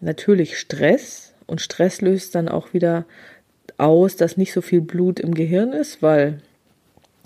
natürlich 0.02 0.58
Stress 0.58 1.34
und 1.48 1.62
Stress 1.62 2.02
löst 2.02 2.36
dann 2.36 2.50
auch 2.50 2.74
wieder 2.74 3.06
aus, 3.78 4.16
dass 4.16 4.38
nicht 4.38 4.54
so 4.54 4.62
viel 4.62 4.82
Blut 4.82 5.20
im 5.20 5.34
Gehirn 5.34 5.74
ist, 5.74 6.02
weil 6.02 6.40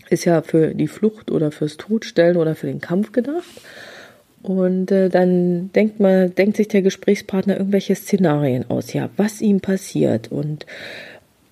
ist 0.10 0.26
ja 0.26 0.42
für 0.42 0.74
die 0.74 0.88
Flucht 0.88 1.30
oder 1.30 1.52
fürs 1.52 1.78
Todstellen 1.78 2.38
oder 2.38 2.56
für 2.56 2.68
den 2.68 2.82
Kampf 2.82 3.12
gedacht. 3.12 3.46
Und 4.42 4.92
äh, 4.92 5.10
dann 5.10 5.72
denkt 5.74 6.00
man, 6.00 6.34
denkt 6.34 6.58
sich 6.58 6.68
der 6.68 6.82
Gesprächspartner 6.82 7.58
irgendwelche 7.58 7.94
Szenarien 7.94 8.70
aus, 8.70 8.94
ja, 8.94 9.10
was 9.18 9.42
ihm 9.42 9.60
passiert 9.60 10.32
und 10.32 10.66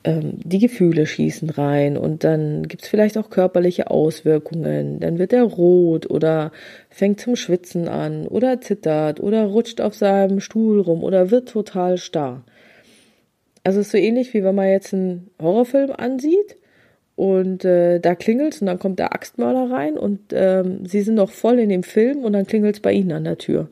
ähm, 0.08 0.39
die 0.41 0.60
Gefühle 0.60 1.06
schießen 1.06 1.50
rein 1.50 1.98
und 1.98 2.24
dann 2.24 2.70
gibt 2.70 2.84
es 2.84 2.88
vielleicht 2.88 3.17
auch 3.17 3.30
körperliche 3.30 3.91
Auswirkungen. 3.91 5.02
Dann 5.02 5.20
wird 5.20 5.34
er 5.34 5.43
rot 5.43 6.10
oder 6.10 6.54
fängt 6.89 7.20
zum 7.20 7.36
Schwitzen 7.36 7.89
an 7.89 8.26
oder 8.26 8.62
zittert 8.62 9.20
oder 9.20 9.43
rutscht 9.43 9.82
auf 9.82 9.96
seinem 9.96 10.39
Stuhl 10.39 10.80
rum 10.80 11.04
oder 11.04 11.30
wird 11.30 11.50
total 11.50 11.98
starr. 11.98 12.43
Also 13.65 13.82
es 13.82 13.88
ist 13.88 13.91
so 13.91 13.98
ähnlich 13.98 14.34
wie 14.34 14.46
wenn 14.46 14.56
man 14.56 14.70
jetzt 14.70 14.93
einen 14.93 15.30
Horrorfilm 15.41 15.91
ansieht 15.91 16.56
und 17.17 17.65
äh, 17.65 18.00
da 18.00 18.15
klingelt 18.15 18.62
und 18.62 18.67
dann 18.67 18.80
kommt 18.80 19.00
der 19.00 19.13
Axtmörder 19.13 19.70
rein 19.70 19.98
und 19.98 20.22
ähm, 20.32 20.86
sie 20.86 21.02
sind 21.02 21.15
noch 21.15 21.32
voll 21.32 21.60
in 21.60 21.67
dem 21.67 21.84
Film 21.84 22.20
und 22.20 22.32
dann 22.32 22.48
klingelt 22.48 22.76
es 22.76 22.82
bei 22.82 22.93
ihnen 22.93 23.12
an 23.12 23.26
der 23.26 23.38
Tür. 23.38 23.67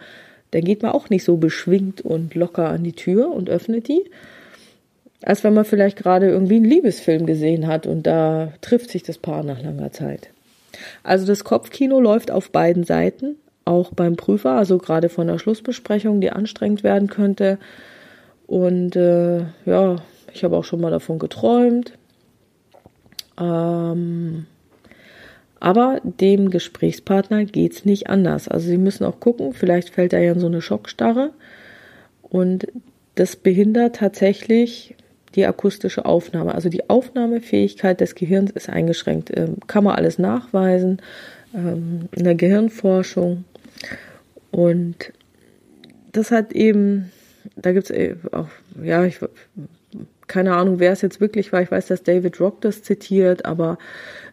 Dann 0.52 0.66
geht 0.66 0.84
man 0.84 0.92
auch 0.92 1.10
nicht 1.10 1.24
so 1.24 1.38
beschwingt 1.38 2.02
und 2.02 2.36
locker 2.36 2.68
an 2.68 2.84
die 2.84 2.94
Tür 2.94 3.32
und 3.34 3.50
öffnet 3.50 3.88
die, 3.88 4.04
als 5.26 5.44
wenn 5.44 5.56
man 5.56 5.66
vielleicht 5.66 5.98
gerade 5.98 6.30
irgendwie 6.30 6.58
einen 6.58 6.66
Liebesfilm 6.66 7.26
gesehen 7.26 7.66
hat 7.68 7.88
und 7.88 8.04
da 8.04 8.54
trifft 8.62 8.92
sich 8.92 9.02
das 9.02 9.18
Paar 9.18 9.44
nach 9.44 9.62
langer 9.62 9.92
Zeit. 9.92 10.30
Also 11.04 11.26
das 11.26 11.44
Kopfkino 11.44 12.00
läuft 12.00 12.30
auf 12.30 12.52
beiden 12.52 12.84
Seiten, 12.84 13.36
auch 13.66 13.92
beim 13.92 14.18
Prüfer, 14.18 14.52
also 14.52 14.78
gerade 14.78 15.10
von 15.10 15.26
der 15.26 15.40
Schlussbesprechung, 15.40 16.22
die 16.22 16.30
anstrengend 16.30 16.84
werden 16.84 17.10
könnte. 17.10 17.58
Und 18.46 18.96
äh, 18.96 19.46
ja, 19.66 19.96
ich 20.32 20.44
habe 20.44 20.58
auch 20.58 20.64
schon 20.64 20.82
mal 20.82 20.92
davon 20.92 21.18
geträumt. 21.18 21.94
Ähm, 23.40 24.46
aber 25.60 26.02
dem 26.04 26.52
Gesprächspartner 26.52 27.46
geht 27.46 27.74
es 27.74 27.86
nicht 27.86 28.12
anders. 28.12 28.48
Also 28.48 28.68
Sie 28.68 28.78
müssen 28.78 29.06
auch 29.06 29.20
gucken, 29.20 29.54
vielleicht 29.54 29.90
fällt 29.90 30.14
er 30.14 30.22
ja 30.22 30.34
in 30.34 30.40
so 30.40 30.46
eine 30.46 30.62
Schockstarre. 30.62 31.32
Und 32.22 32.68
das 33.16 33.36
behindert 33.36 33.96
tatsächlich 33.96 34.96
die 35.36 35.46
akustische 35.46 36.06
Aufnahme. 36.06 36.56
Also 36.56 36.70
die 36.70 36.90
Aufnahmefähigkeit 36.90 38.00
des 38.00 38.16
Gehirns 38.16 38.52
ist 38.52 38.70
eingeschränkt. 38.70 39.32
Ähm, 39.36 39.58
kann 39.68 39.84
man 39.84 39.96
alles 39.96 40.18
nachweisen 40.18 41.02
ähm, 41.54 42.10
in 42.12 42.24
der 42.24 42.36
Gehirnforschung. 42.36 43.44
Und 44.52 45.14
das 46.12 46.32
hat 46.32 46.54
eben, 46.54 47.12
da 47.56 47.74
gibt 47.74 47.90
es 47.90 47.96
äh, 47.96 48.16
auch, 48.32 48.48
ja, 48.82 49.04
ich, 49.04 49.20
keine 50.28 50.56
Ahnung, 50.56 50.80
wer 50.80 50.92
es 50.92 51.02
jetzt 51.02 51.20
wirklich 51.20 51.52
war. 51.52 51.62
Ich 51.62 51.72
weiß, 51.72 51.88
dass 51.88 52.04
David 52.04 52.40
Rock 52.40 52.62
das 52.62 52.84
zitiert, 52.84 53.46
aber 53.46 53.78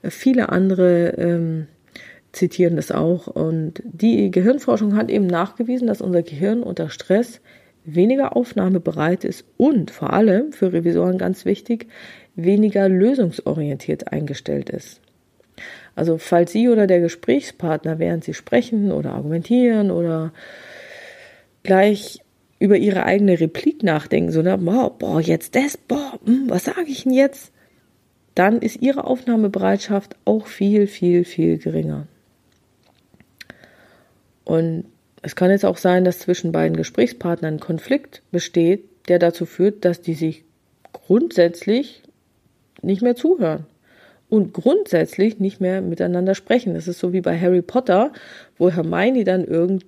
viele 0.02 0.48
andere 0.48 1.14
ähm, 1.18 1.66
zitieren 2.32 2.76
das 2.76 2.90
auch. 2.90 3.26
Und 3.26 3.82
die 3.84 4.30
Gehirnforschung 4.30 4.96
hat 4.96 5.10
eben 5.10 5.26
nachgewiesen, 5.26 5.86
dass 5.86 6.00
unser 6.00 6.22
Gehirn 6.22 6.62
unter 6.62 6.88
Stress 6.88 7.40
weniger 7.84 8.36
aufnahmebereit 8.36 9.24
ist 9.24 9.44
und 9.56 9.90
vor 9.90 10.12
allem 10.12 10.52
für 10.52 10.72
Revisoren 10.72 11.18
ganz 11.18 11.44
wichtig, 11.44 11.88
weniger 12.34 12.88
lösungsorientiert 12.88 14.12
eingestellt 14.12 14.70
ist. 14.70 15.00
Also 15.94 16.18
falls 16.18 16.52
Sie 16.52 16.68
oder 16.68 16.86
der 16.86 17.00
Gesprächspartner, 17.00 17.98
während 17.98 18.24
Sie 18.24 18.34
sprechen 18.34 18.92
oder 18.92 19.12
argumentieren 19.12 19.90
oder 19.90 20.32
gleich 21.62 22.20
über 22.58 22.76
ihre 22.76 23.04
eigene 23.04 23.40
Replik 23.40 23.82
nachdenken, 23.82 24.30
so, 24.30 24.40
ne, 24.40 24.56
boah, 24.56 24.96
boah 24.96 25.20
jetzt 25.20 25.54
das, 25.54 25.76
boah, 25.76 26.18
hm, 26.24 26.44
was 26.48 26.64
sage 26.64 26.86
ich 26.86 27.02
denn 27.02 27.12
jetzt? 27.12 27.52
Dann 28.34 28.60
ist 28.60 28.80
ihre 28.80 29.04
Aufnahmebereitschaft 29.04 30.16
auch 30.24 30.46
viel, 30.46 30.86
viel, 30.86 31.24
viel 31.24 31.58
geringer. 31.58 32.06
Und 34.44 34.84
es 35.22 35.36
kann 35.36 35.50
jetzt 35.50 35.64
auch 35.64 35.76
sein, 35.76 36.04
dass 36.04 36.18
zwischen 36.18 36.52
beiden 36.52 36.76
Gesprächspartnern 36.76 37.54
ein 37.54 37.60
Konflikt 37.60 38.22
besteht, 38.32 38.84
der 39.08 39.18
dazu 39.18 39.46
führt, 39.46 39.84
dass 39.84 40.00
die 40.00 40.14
sich 40.14 40.44
grundsätzlich 40.92 42.02
nicht 42.82 43.02
mehr 43.02 43.16
zuhören 43.16 43.66
und 44.28 44.52
grundsätzlich 44.52 45.38
nicht 45.38 45.60
mehr 45.60 45.80
miteinander 45.80 46.34
sprechen. 46.34 46.74
Das 46.74 46.88
ist 46.88 46.98
so 46.98 47.12
wie 47.12 47.20
bei 47.20 47.38
Harry 47.38 47.62
Potter, 47.62 48.12
wo 48.58 48.70
Hermione 48.70 49.24
dann 49.24 49.44
irgend, 49.44 49.84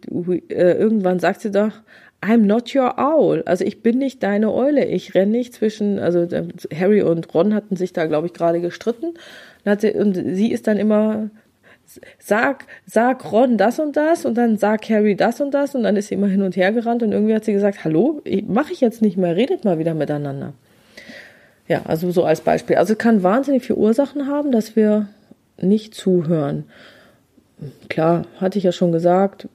äh, 0.51 0.73
irgendwann 0.73 1.19
sagt 1.19 1.41
sie 1.41 1.51
doch, 1.51 1.73
I'm 2.21 2.47
not 2.47 2.75
your 2.75 2.99
owl. 2.99 3.43
Also 3.45 3.65
ich 3.65 3.83
bin 3.83 3.99
nicht 3.99 4.23
deine 4.23 4.53
Eule. 4.53 4.87
Ich 4.87 5.15
renne 5.15 5.33
nicht 5.33 5.53
zwischen, 5.53 5.99
also 5.99 6.21
äh, 6.21 6.49
Harry 6.75 7.03
und 7.03 7.35
Ron 7.35 7.55
hatten 7.55 7.77
sich 7.77 7.93
da, 7.93 8.07
glaube 8.07 8.29
ich, 8.29 8.33
gerade 8.33 8.61
gestritten. 8.61 9.15
Und, 9.65 9.81
sie, 9.81 9.93
und 9.93 10.15
sie 10.15 10.53
ist 10.53 10.67
dann 10.67 10.79
immer, 10.79 11.31
sag, 12.19 12.67
sag 12.87 13.31
Ron 13.33 13.57
das 13.57 13.79
und 13.79 13.97
das 13.97 14.25
und 14.25 14.35
dann 14.35 14.57
sag 14.57 14.89
Harry 14.89 15.17
das 15.17 15.41
und 15.41 15.53
das 15.53 15.75
und 15.75 15.83
dann 15.83 15.97
ist 15.97 16.09
sie 16.09 16.15
immer 16.15 16.29
hin 16.29 16.43
und 16.43 16.57
her 16.57 16.73
gerannt 16.73 17.03
und 17.03 17.13
irgendwie 17.13 17.35
hat 17.35 17.45
sie 17.45 17.53
gesagt, 17.53 17.85
hallo, 17.85 18.23
mache 18.47 18.73
ich 18.73 18.81
jetzt 18.81 19.03
nicht 19.03 19.17
mehr, 19.17 19.37
redet 19.37 19.65
mal 19.65 19.79
wieder 19.79 19.95
miteinander. 19.95 20.53
Ja, 21.67 21.83
also 21.87 22.11
so 22.11 22.25
als 22.25 22.43
Beispiel. 22.43 22.77
Also 22.77 22.95
kann 22.95 23.23
wahnsinnig 23.23 23.65
viele 23.65 23.79
Ursachen 23.79 24.27
haben, 24.27 24.53
dass 24.53 24.77
wir 24.77 25.09
nicht 25.61 25.95
zuhören. 25.95 26.65
Klar, 27.89 28.27
hatte 28.41 28.59
ich 28.59 28.65
ja 28.65 28.73
schon 28.73 28.93
gesagt, 28.93 29.49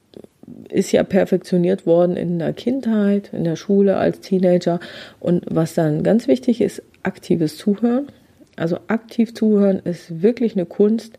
ist 0.68 0.92
ja 0.92 1.04
perfektioniert 1.04 1.86
worden 1.86 2.16
in 2.16 2.38
der 2.38 2.52
Kindheit, 2.52 3.30
in 3.32 3.44
der 3.44 3.56
Schule, 3.56 3.96
als 3.96 4.20
Teenager. 4.20 4.80
Und 5.20 5.44
was 5.48 5.74
dann 5.74 6.02
ganz 6.02 6.26
wichtig 6.26 6.60
ist, 6.60 6.82
aktives 7.02 7.56
Zuhören. 7.56 8.08
Also 8.56 8.78
aktiv 8.88 9.34
zuhören 9.34 9.80
ist 9.84 10.22
wirklich 10.22 10.54
eine 10.54 10.66
Kunst, 10.66 11.18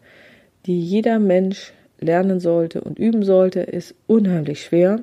die 0.66 0.80
jeder 0.80 1.20
Mensch 1.20 1.74
lernen 2.00 2.40
sollte 2.40 2.82
und 2.82 3.00
üben 3.00 3.24
sollte, 3.24 3.62
ist 3.62 3.96
unheimlich 4.08 4.64
schwer. 4.64 5.00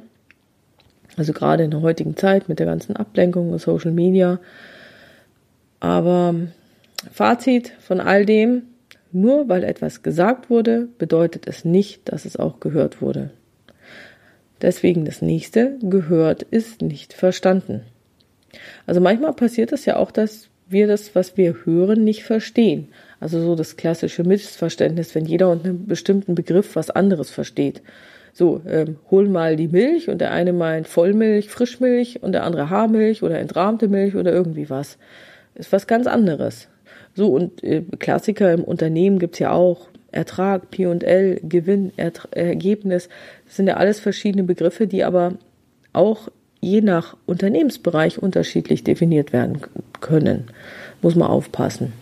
Also 1.17 1.33
gerade 1.33 1.65
in 1.65 1.71
der 1.71 1.83
heutigen 1.83 2.17
Zeit 2.17 2.49
mit 2.49 2.59
der 2.59 2.67
ganzen 2.67 2.97
Ablenkung 2.97 3.51
und 3.51 3.61
Social 3.61 3.91
Media. 3.91 4.41
Aber 5.81 6.35
Fazit 7.13 7.73
von 7.81 8.01
all 8.01 8.27
dem, 8.27 8.63
nur 9.13 9.49
weil 9.49 9.65
etwas 9.65 10.03
gesagt 10.03 10.51
wurde, 10.51 10.89
bedeutet 10.99 11.47
es 11.47 11.65
nicht, 11.65 12.13
dass 12.13 12.25
es 12.25 12.37
auch 12.37 12.61
gehört 12.61 13.01
wurde. 13.01 13.31
Deswegen 14.61 15.05
das 15.05 15.23
nächste, 15.23 15.79
gehört 15.81 16.43
ist 16.43 16.83
nicht 16.83 17.13
verstanden. 17.13 17.83
Also 18.87 19.01
manchmal 19.01 19.33
passiert 19.33 19.73
es 19.73 19.85
ja 19.85 19.97
auch, 19.97 20.11
dass 20.11 20.49
wir 20.69 20.87
das, 20.87 21.15
was 21.15 21.37
wir 21.37 21.65
hören, 21.65 22.05
nicht 22.05 22.25
verstehen. 22.25 22.89
Also 23.21 23.41
so 23.41 23.55
das 23.55 23.77
klassische 23.77 24.25
Missverständnis, 24.25 25.15
wenn 25.15 25.25
jeder 25.25 25.51
unter 25.51 25.71
einem 25.71 25.87
bestimmten 25.87 26.35
Begriff 26.35 26.77
was 26.77 26.91
anderes 26.91 27.31
versteht. 27.31 27.83
So, 28.33 28.61
ähm, 28.69 28.97
hol 29.11 29.29
mal 29.29 29.57
die 29.57 29.69
Milch 29.69 30.09
und 30.09 30.19
der 30.21 30.31
eine 30.31 30.53
meint 30.53 30.87
Vollmilch, 30.87 31.49
Frischmilch 31.49 32.23
und 32.23 32.33
der 32.33 32.45
andere 32.45 32.71
Haarmilch 32.71 33.23
oder 33.23 33.39
entrahmte 33.39 33.89
Milch 33.89 34.15
oder 34.15 34.33
irgendwie 34.33 34.71
was. 34.71 34.99
Ist 35.57 35.73
was 35.73 35.89
ganz 35.89 36.07
anderes. 36.07 36.69
So, 37.15 37.29
und 37.33 37.65
äh, 37.65 37.83
Klassiker 37.99 38.53
im 38.53 38.63
Unternehmen 38.63 39.19
gibt's 39.19 39.41
ja 39.41 39.51
auch. 39.51 39.89
Ertrag, 40.11 40.71
P&L, 40.71 41.41
Gewinn, 41.43 41.93
Ertra 41.97 42.29
Ergebnis. 42.31 43.09
Das 43.45 43.57
sind 43.57 43.67
ja 43.67 43.77
alles 43.77 44.01
verschiedene 44.01 44.45
Begriffe, 44.45 44.87
die 44.87 45.05
aber 45.05 45.35
auch 45.93 46.29
je 46.61 46.81
nach 46.81 47.17
Unternehmensbereich 47.27 48.23
unterschiedlich 48.23 48.85
definiert 48.85 49.33
werden 49.33 49.61
können. 50.01 50.45
Muss 51.03 51.15
man 51.15 51.29
aufpassen. 51.29 51.93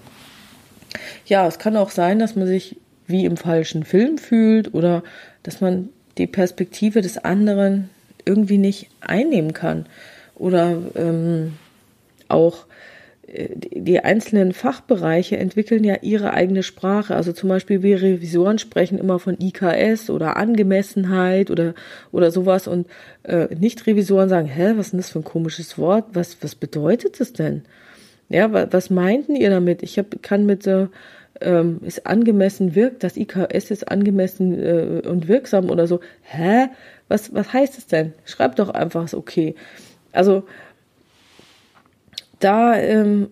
Ja, 1.27 1.47
es 1.47 1.59
kann 1.59 1.77
auch 1.77 1.91
sein, 1.91 2.19
dass 2.19 2.37
man 2.37 2.47
sich 2.47 2.77
wie 3.07 3.25
im 3.25 3.37
falschen 3.37 3.85
Film 3.85 4.19
fühlt 4.19 4.75
oder 4.75 5.03
dass 5.43 5.61
man 5.61 5.89
die 6.19 6.27
Perspektive 6.27 7.03
des 7.03 7.19
anderen 7.19 7.91
irgendwie 8.25 8.59
nicht 8.59 8.89
einnehmen 9.01 9.53
kann 9.53 9.87
oder 10.35 10.79
ähm, 10.97 11.55
auch 12.29 12.67
die 13.29 14.01
einzelnen 14.01 14.53
Fachbereiche 14.53 15.37
entwickeln 15.37 15.83
ja 15.83 15.97
ihre 16.01 16.33
eigene 16.33 16.62
Sprache. 16.62 17.17
Also 17.17 17.33
zum 17.33 17.49
Beispiel 17.49 17.83
wir 17.83 18.01
Revisoren 18.01 18.59
sprechen 18.59 18.99
immer 18.99 19.19
von 19.19 19.37
IKS 19.41 20.11
oder 20.11 20.37
Angemessenheit 20.37 21.51
oder 21.51 21.75
oder 22.12 22.31
sowas 22.31 22.69
und 22.69 22.87
äh, 23.25 23.53
Nicht-Revisoren 23.55 24.29
sagen, 24.29 24.47
hä, 24.47 24.75
was 24.77 24.87
ist 24.87 24.93
denn 24.93 25.01
das 25.01 25.11
für 25.11 25.19
ein 25.19 25.25
komisches 25.25 25.77
Wort? 25.77 26.05
Was 26.12 26.37
was 26.41 26.55
bedeutet 26.55 27.19
das 27.19 27.33
denn? 27.33 27.65
Ja, 28.29 28.73
was, 28.73 28.91
meinten 28.91 29.37
ihr 29.37 29.51
damit? 29.51 29.83
Ich 29.83 29.99
hab, 29.99 30.23
kann 30.23 30.47
mit 30.47 30.62
so 30.62 30.89
ähm, 31.41 31.81
ist 31.85 32.07
angemessen 32.07 32.75
wirkt, 32.75 33.05
das 33.05 33.17
IKS 33.17 33.71
ist 33.71 33.89
angemessen 33.89 34.59
äh, 34.59 35.03
und 35.07 35.29
wirksam 35.29 35.71
oder 35.71 35.87
so. 35.87 36.01
Hä? 36.23 36.69
Was 37.09 37.35
was 37.35 37.53
heißt 37.53 37.79
es 37.79 37.87
denn? 37.87 38.15
Schreibt 38.25 38.59
doch 38.59 38.71
einfach 38.71 39.12
okay. 39.12 39.55
Also 40.12 40.45
da 42.39 42.77
ähm, 42.79 43.29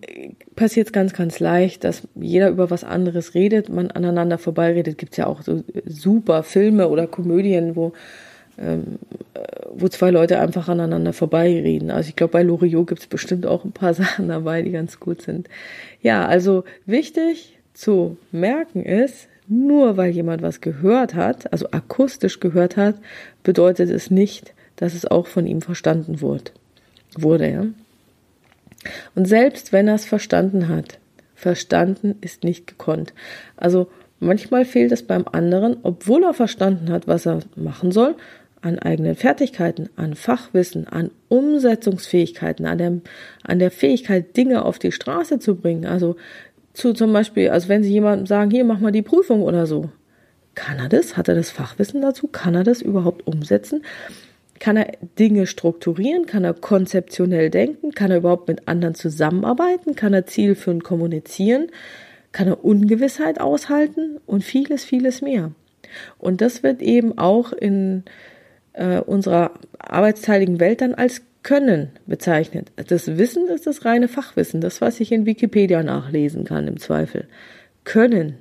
passiert 0.55 0.87
es 0.87 0.93
ganz, 0.93 1.13
ganz 1.13 1.39
leicht, 1.39 1.83
dass 1.83 2.07
jeder 2.15 2.49
über 2.49 2.71
was 2.71 2.83
anderes 2.83 3.35
redet, 3.35 3.69
man 3.69 3.91
aneinander 3.91 4.37
vorbeiredet. 4.37 4.97
Gibt 4.97 5.13
es 5.13 5.17
ja 5.17 5.27
auch 5.27 5.41
so 5.41 5.63
super 5.85 6.43
Filme 6.43 6.87
oder 6.89 7.05
Komödien, 7.05 7.75
wo, 7.75 7.93
ähm, 8.57 8.99
äh, 9.33 9.39
wo 9.73 9.87
zwei 9.87 10.11
Leute 10.11 10.39
einfach 10.39 10.69
aneinander 10.69 11.13
vorbeireden. 11.13 11.91
Also 11.91 12.09
ich 12.09 12.15
glaube, 12.15 12.31
bei 12.31 12.43
Loriot 12.43 12.87
gibt 12.87 13.01
es 13.01 13.07
bestimmt 13.07 13.45
auch 13.45 13.65
ein 13.65 13.71
paar 13.71 13.93
Sachen 13.95 14.27
dabei, 14.29 14.61
die 14.61 14.71
ganz 14.71 14.99
gut 14.99 15.21
sind. 15.21 15.49
Ja, 16.01 16.25
also 16.25 16.63
wichtig 16.85 17.57
zu 17.73 18.17
merken 18.31 18.83
ist, 18.83 19.27
nur 19.47 19.97
weil 19.97 20.11
jemand 20.11 20.41
was 20.41 20.61
gehört 20.61 21.13
hat, 21.13 21.51
also 21.51 21.69
akustisch 21.71 22.39
gehört 22.39 22.77
hat, 22.77 22.95
bedeutet 23.43 23.89
es 23.89 24.09
nicht, 24.09 24.53
dass 24.75 24.93
es 24.93 25.05
auch 25.05 25.27
von 25.27 25.45
ihm 25.45 25.61
verstanden 25.61 26.21
wurde. 26.21 26.51
wurde 27.17 27.49
ja? 27.49 27.65
Und 29.15 29.27
selbst 29.27 29.71
wenn 29.73 29.87
er 29.87 29.95
es 29.95 30.05
verstanden 30.05 30.67
hat, 30.67 30.99
verstanden 31.35 32.15
ist 32.21 32.43
nicht 32.43 32.67
gekonnt. 32.67 33.13
Also 33.57 33.87
manchmal 34.19 34.65
fehlt 34.65 34.91
es 34.91 35.03
beim 35.03 35.25
anderen, 35.31 35.77
obwohl 35.83 36.23
er 36.23 36.33
verstanden 36.33 36.89
hat, 36.91 37.07
was 37.07 37.25
er 37.25 37.39
machen 37.55 37.91
soll, 37.91 38.15
an 38.65 38.79
eigenen 38.79 39.15
Fertigkeiten, 39.15 39.89
an 39.95 40.15
Fachwissen, 40.15 40.87
an 40.87 41.11
Umsetzungsfähigkeiten, 41.29 42.65
an 42.65 42.77
der, 42.79 42.93
an 43.43 43.59
der 43.59 43.69
Fähigkeit, 43.69 44.35
Dinge 44.35 44.65
auf 44.65 44.79
die 44.79 44.91
Straße 44.91 45.37
zu 45.37 45.55
bringen. 45.55 45.85
Also 45.85 46.15
zu 46.73 46.93
zum 46.93 47.13
Beispiel, 47.13 47.49
also 47.49 47.69
wenn 47.69 47.83
Sie 47.83 47.91
jemandem 47.91 48.25
sagen, 48.25 48.49
hier 48.49 48.65
mach 48.65 48.79
mal 48.79 48.91
die 48.91 49.03
Prüfung 49.03 49.43
oder 49.43 49.67
so. 49.67 49.91
Kann 50.55 50.79
er 50.79 50.89
das? 50.89 51.15
Hat 51.15 51.27
er 51.27 51.35
das 51.35 51.51
Fachwissen 51.51 52.01
dazu? 52.01 52.27
Kann 52.27 52.55
er 52.55 52.63
das 52.63 52.81
überhaupt 52.81 53.27
umsetzen? 53.27 53.83
Kann 54.59 54.77
er 54.77 54.93
Dinge 55.19 55.45
strukturieren? 55.45 56.25
Kann 56.25 56.43
er 56.43 56.53
konzeptionell 56.53 57.51
denken? 57.51 57.91
Kann 57.91 58.09
er 58.09 58.17
überhaupt 58.17 58.47
mit 58.47 58.67
anderen 58.67 58.95
zusammenarbeiten? 58.95 59.95
Kann 59.95 60.13
er 60.13 60.25
zielführend 60.25 60.83
kommunizieren? 60.83 61.67
Kann 62.31 62.47
er 62.47 62.65
Ungewissheit 62.65 63.39
aushalten? 63.39 64.17
Und 64.25 64.43
vieles, 64.43 64.83
vieles 64.83 65.21
mehr. 65.21 65.51
Und 66.17 66.41
das 66.41 66.63
wird 66.63 66.81
eben 66.81 67.17
auch 67.17 67.53
in 67.53 68.03
äh, 68.75 68.99
unserer 68.99 69.51
arbeitsteiligen 69.79 70.59
Welt 70.59 70.81
dann 70.81 70.93
als 70.93 71.21
Können 71.43 71.91
bezeichnet. 72.07 72.71
Das 72.75 73.17
Wissen 73.17 73.47
ist 73.47 73.67
das 73.67 73.85
reine 73.85 74.07
Fachwissen, 74.07 74.61
das, 74.61 74.81
was 74.81 74.99
ich 74.99 75.11
in 75.11 75.25
Wikipedia 75.25 75.83
nachlesen 75.83 76.43
kann 76.43 76.67
im 76.67 76.79
Zweifel. 76.79 77.27
Können 77.83 78.37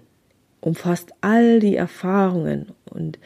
umfasst 0.61 1.12
all 1.20 1.61
die 1.61 1.77
Erfahrungen 1.77 2.73
und 2.90 3.18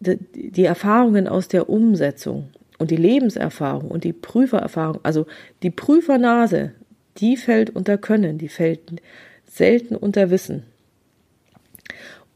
die 0.00 0.64
Erfahrungen 0.64 1.26
aus 1.26 1.48
der 1.48 1.68
Umsetzung 1.68 2.50
und 2.78 2.92
die 2.92 2.96
Lebenserfahrung 2.96 3.90
und 3.90 4.04
die 4.04 4.12
Prüfererfahrung, 4.12 5.00
also 5.02 5.26
die 5.64 5.70
Prüfernase, 5.70 6.72
die 7.16 7.36
fällt 7.36 7.70
unter 7.70 7.98
Können, 7.98 8.38
die 8.38 8.48
fällt 8.48 9.02
selten 9.44 9.96
unter 9.96 10.30
Wissen. 10.30 10.62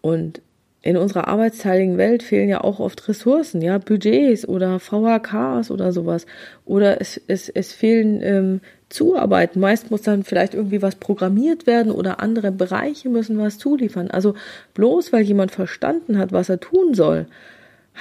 Und 0.01 0.43
in 0.83 0.97
unserer 0.97 1.29
arbeitsteiligen 1.29 1.97
Welt 1.97 2.25
fehlen 2.25 2.49
ja 2.49 2.63
auch 2.63 2.81
oft 2.81 3.09
Ressourcen, 3.09 3.63
ja, 3.63 3.79
Budgets 3.79 4.47
oder 4.47 4.81
VHKs 4.81 5.71
oder 5.71 5.93
sowas. 5.93 6.27
Oder 6.65 7.01
es, 7.01 7.21
es, 7.29 7.49
es 7.49 7.73
fehlen 7.73 8.21
ähm, 8.21 8.61
Zuarbeiten. 8.89 9.61
Meist 9.61 9.93
muss 9.93 10.03
dann 10.03 10.25
vielleicht 10.25 10.55
irgendwie 10.55 10.83
was 10.83 10.97
programmiert 10.97 11.69
werden 11.69 11.93
oder 11.93 12.21
andere 12.21 12.51
Bereiche 12.51 13.09
müssen 13.09 13.39
was 13.39 13.59
zuliefern. 13.59 14.11
Also 14.11 14.35
bloß 14.75 15.13
weil 15.13 15.23
jemand 15.23 15.53
verstanden 15.53 16.19
hat, 16.19 16.33
was 16.33 16.49
er 16.49 16.59
tun 16.59 16.95
soll, 16.95 17.27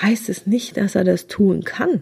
heißt 0.01 0.27
es 0.29 0.47
nicht, 0.47 0.75
dass 0.77 0.95
er 0.95 1.03
das 1.03 1.27
tun 1.27 1.63
kann. 1.63 2.01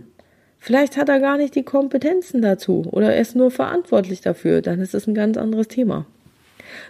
Vielleicht 0.59 0.97
hat 0.97 1.09
er 1.09 1.19
gar 1.19 1.37
nicht 1.37 1.55
die 1.55 1.63
Kompetenzen 1.63 2.41
dazu 2.41 2.85
oder 2.91 3.13
er 3.13 3.21
ist 3.21 3.35
nur 3.35 3.51
verantwortlich 3.51 4.21
dafür, 4.21 4.61
dann 4.61 4.79
ist 4.79 4.93
es 4.93 5.07
ein 5.07 5.13
ganz 5.13 5.37
anderes 5.37 5.67
Thema. 5.67 6.05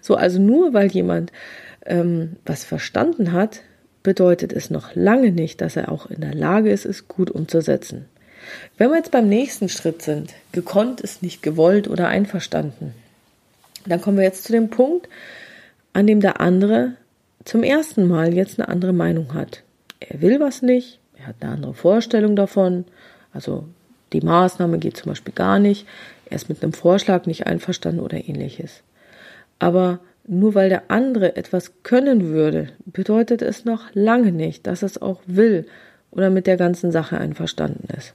So, 0.02 0.15
also 0.15 0.39
nur 0.39 0.73
weil 0.73 0.91
jemand 0.91 1.32
ähm, 1.86 2.38
was 2.45 2.63
verstanden 2.63 3.32
hat, 3.32 3.62
bedeutet 4.04 4.54
es 4.54 4.70
noch 4.70 4.96
lange 4.96 5.32
nicht, 5.32 5.62
dass 5.62 5.76
er 5.76 5.92
auch 5.92 6.08
in 6.08 6.22
der 6.22 6.34
Lage 6.34 6.72
ist, 6.72 6.86
es 6.86 7.08
gut 7.08 7.30
umzusetzen. 7.30 8.06
Wenn 8.78 8.90
wir 8.90 8.98
jetzt 8.98 9.12
beim 9.12 9.28
nächsten 9.28 9.70
Schritt 9.70 10.02
sind, 10.02 10.34
gekonnt 10.52 11.02
ist 11.02 11.22
nicht 11.22 11.42
gewollt 11.44 11.88
oder 11.88 12.08
einverstanden, 12.08 12.94
dann 13.86 14.02
kommen 14.02 14.18
wir 14.18 14.24
jetzt 14.24 14.46
zu 14.46 14.52
dem 14.52 14.70
Punkt, 14.70 15.10
an 15.94 16.08
dem 16.08 16.22
der 16.22 16.40
andere 16.40 16.94
zum 17.46 17.64
ersten 17.64 18.08
Mal 18.08 18.34
jetzt 18.34 18.60
eine 18.60 18.70
andere 18.70 18.94
Meinung 18.94 19.34
hat. 19.34 19.64
Er 20.00 20.22
will 20.22 20.40
was 20.40 20.62
nicht, 20.62 21.00
er 21.18 21.28
hat 21.28 21.36
eine 21.42 21.52
andere 21.52 21.74
Vorstellung 21.74 22.36
davon, 22.36 22.86
also 23.34 23.66
die 24.14 24.22
Maßnahme 24.22 24.80
geht 24.80 24.98
zum 24.98 25.12
Beispiel 25.12 25.34
gar 25.34 25.60
nicht, 25.60 25.86
er 26.30 26.36
ist 26.36 26.50
mit 26.50 26.64
einem 26.64 26.74
Vorschlag 26.74 27.26
nicht 27.26 27.48
einverstanden 27.48 28.02
oder 28.02 28.18
ähnliches. 28.18 28.84
Aber 29.58 30.00
nur 30.30 30.54
weil 30.54 30.70
der 30.70 30.92
andere 30.92 31.36
etwas 31.36 31.82
können 31.82 32.28
würde, 32.28 32.70
bedeutet 32.86 33.42
es 33.42 33.65
noch 33.65 33.86
lange 33.94 34.32
nicht, 34.32 34.68
dass 34.68 34.84
es 34.84 35.02
auch 35.02 35.22
will 35.26 35.65
oder 36.12 36.30
mit 36.30 36.46
der 36.46 36.56
ganzen 36.56 36.92
Sache 36.92 37.18
einverstanden 37.18 37.88
ist. 37.98 38.13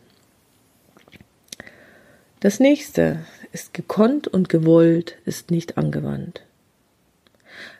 Das 2.39 2.61
nächste 2.61 3.19
ist 3.53 3.75
gekonnt 3.75 4.29
und 4.29 4.49
gewollt, 4.49 5.17
ist 5.25 5.51
nicht 5.51 5.77
angewandt. 5.77 6.43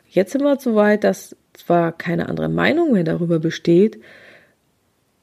Jetzt 0.09 0.33
sind 0.33 0.43
wir 0.43 0.59
so 0.59 0.75
weit, 0.75 1.05
dass 1.05 1.35
zwar 1.53 1.93
keine 1.93 2.27
andere 2.27 2.49
Meinung 2.49 2.91
mehr 2.91 3.03
darüber 3.05 3.39
besteht, 3.39 4.01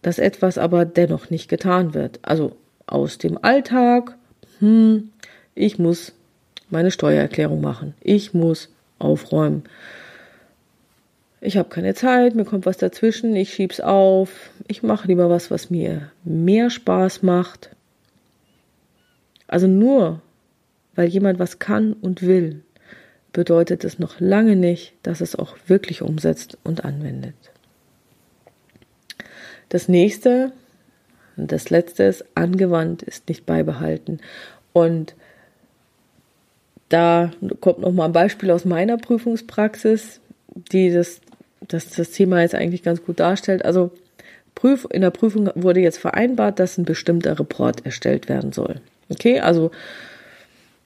dass 0.00 0.18
etwas 0.18 0.56
aber 0.56 0.86
dennoch 0.86 1.28
nicht 1.28 1.48
getan 1.48 1.92
wird. 1.92 2.18
Also 2.22 2.56
aus 2.86 3.18
dem 3.18 3.42
Alltag, 3.42 4.16
hm, 4.58 5.10
ich 5.54 5.78
muss 5.78 6.12
meine 6.70 6.90
Steuererklärung 6.90 7.60
machen, 7.60 7.94
ich 8.00 8.32
muss 8.32 8.70
aufräumen. 9.02 9.64
Ich 11.40 11.56
habe 11.56 11.68
keine 11.68 11.94
Zeit, 11.94 12.34
mir 12.34 12.44
kommt 12.44 12.66
was 12.66 12.76
dazwischen, 12.76 13.34
ich 13.34 13.52
schieb's 13.52 13.80
auf, 13.80 14.50
ich 14.68 14.82
mache 14.82 15.08
lieber 15.08 15.28
was, 15.28 15.50
was 15.50 15.70
mir 15.70 16.10
mehr 16.24 16.70
Spaß 16.70 17.22
macht. 17.22 17.70
Also 19.48 19.66
nur 19.66 20.20
weil 20.94 21.08
jemand 21.08 21.38
was 21.38 21.58
kann 21.58 21.94
und 21.94 22.22
will, 22.22 22.62
bedeutet 23.32 23.82
es 23.82 23.98
noch 23.98 24.20
lange 24.20 24.56
nicht, 24.56 24.92
dass 25.02 25.22
es 25.22 25.34
auch 25.34 25.56
wirklich 25.66 26.02
umsetzt 26.02 26.58
und 26.64 26.84
anwendet. 26.84 27.34
Das 29.70 29.88
nächste 29.88 30.52
das 31.36 31.70
letzte 31.70 32.04
ist, 32.04 32.24
angewandt 32.34 33.02
ist 33.02 33.28
nicht 33.28 33.46
beibehalten. 33.46 34.20
Und 34.72 35.14
da 36.92 37.30
kommt 37.60 37.80
noch 37.80 37.92
mal 37.92 38.06
ein 38.06 38.12
Beispiel 38.12 38.50
aus 38.50 38.64
meiner 38.64 38.98
Prüfungspraxis, 38.98 40.20
die 40.54 40.92
das, 40.92 41.20
das, 41.66 41.90
das 41.90 42.10
Thema 42.10 42.42
jetzt 42.42 42.54
eigentlich 42.54 42.82
ganz 42.82 43.02
gut 43.02 43.18
darstellt. 43.18 43.64
Also 43.64 43.90
Prüf, 44.54 44.86
in 44.90 45.00
der 45.00 45.10
Prüfung 45.10 45.50
wurde 45.54 45.80
jetzt 45.80 45.98
vereinbart, 45.98 46.58
dass 46.58 46.76
ein 46.76 46.84
bestimmter 46.84 47.38
Report 47.38 47.86
erstellt 47.86 48.28
werden 48.28 48.52
soll. 48.52 48.80
Okay, 49.08 49.40
also 49.40 49.70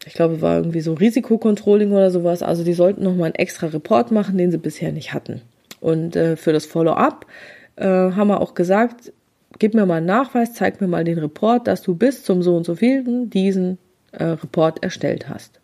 ich 0.07 0.15
glaube, 0.15 0.41
war 0.41 0.59
irgendwie 0.59 0.81
so 0.81 0.95
Risikokontrolling 0.95 1.91
oder 1.91 2.13
sowas. 2.13 2.43
Also 2.43 2.63
die 2.63 2.75
sollten 2.75 3.03
noch 3.03 3.17
mal 3.17 3.25
einen 3.25 3.35
extra 3.35 3.67
Report 3.67 4.13
machen, 4.13 4.39
den 4.39 4.53
sie 4.53 4.59
bisher 4.59 4.93
nicht 4.93 5.13
hatten. 5.13 5.43
Und 5.81 6.15
äh, 6.15 6.37
für 6.37 6.53
das 6.53 6.67
Follow-up 6.67 7.27
äh, 7.75 7.85
haben 7.85 8.29
wir 8.29 8.41
auch 8.41 8.55
gesagt, 8.55 9.13
gib 9.59 9.75
mir 9.75 9.87
mal 9.87 9.97
einen 9.97 10.07
Nachweis, 10.07 10.55
zeig 10.55 10.81
mir 10.81 10.87
mal 10.87 11.03
den 11.03 11.19
Report, 11.19 11.67
dass 11.67 11.83
du 11.83 11.97
bis 11.97 12.23
zum 12.23 12.43
so 12.43 12.57
und 12.57 12.65
so 12.65 12.77
vielen 12.77 13.29
diesen 13.29 13.79
äh, 14.13 14.25
Report 14.25 14.83
erstellt 14.85 15.29
hast. 15.29 15.59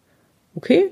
Okay, 0.55 0.91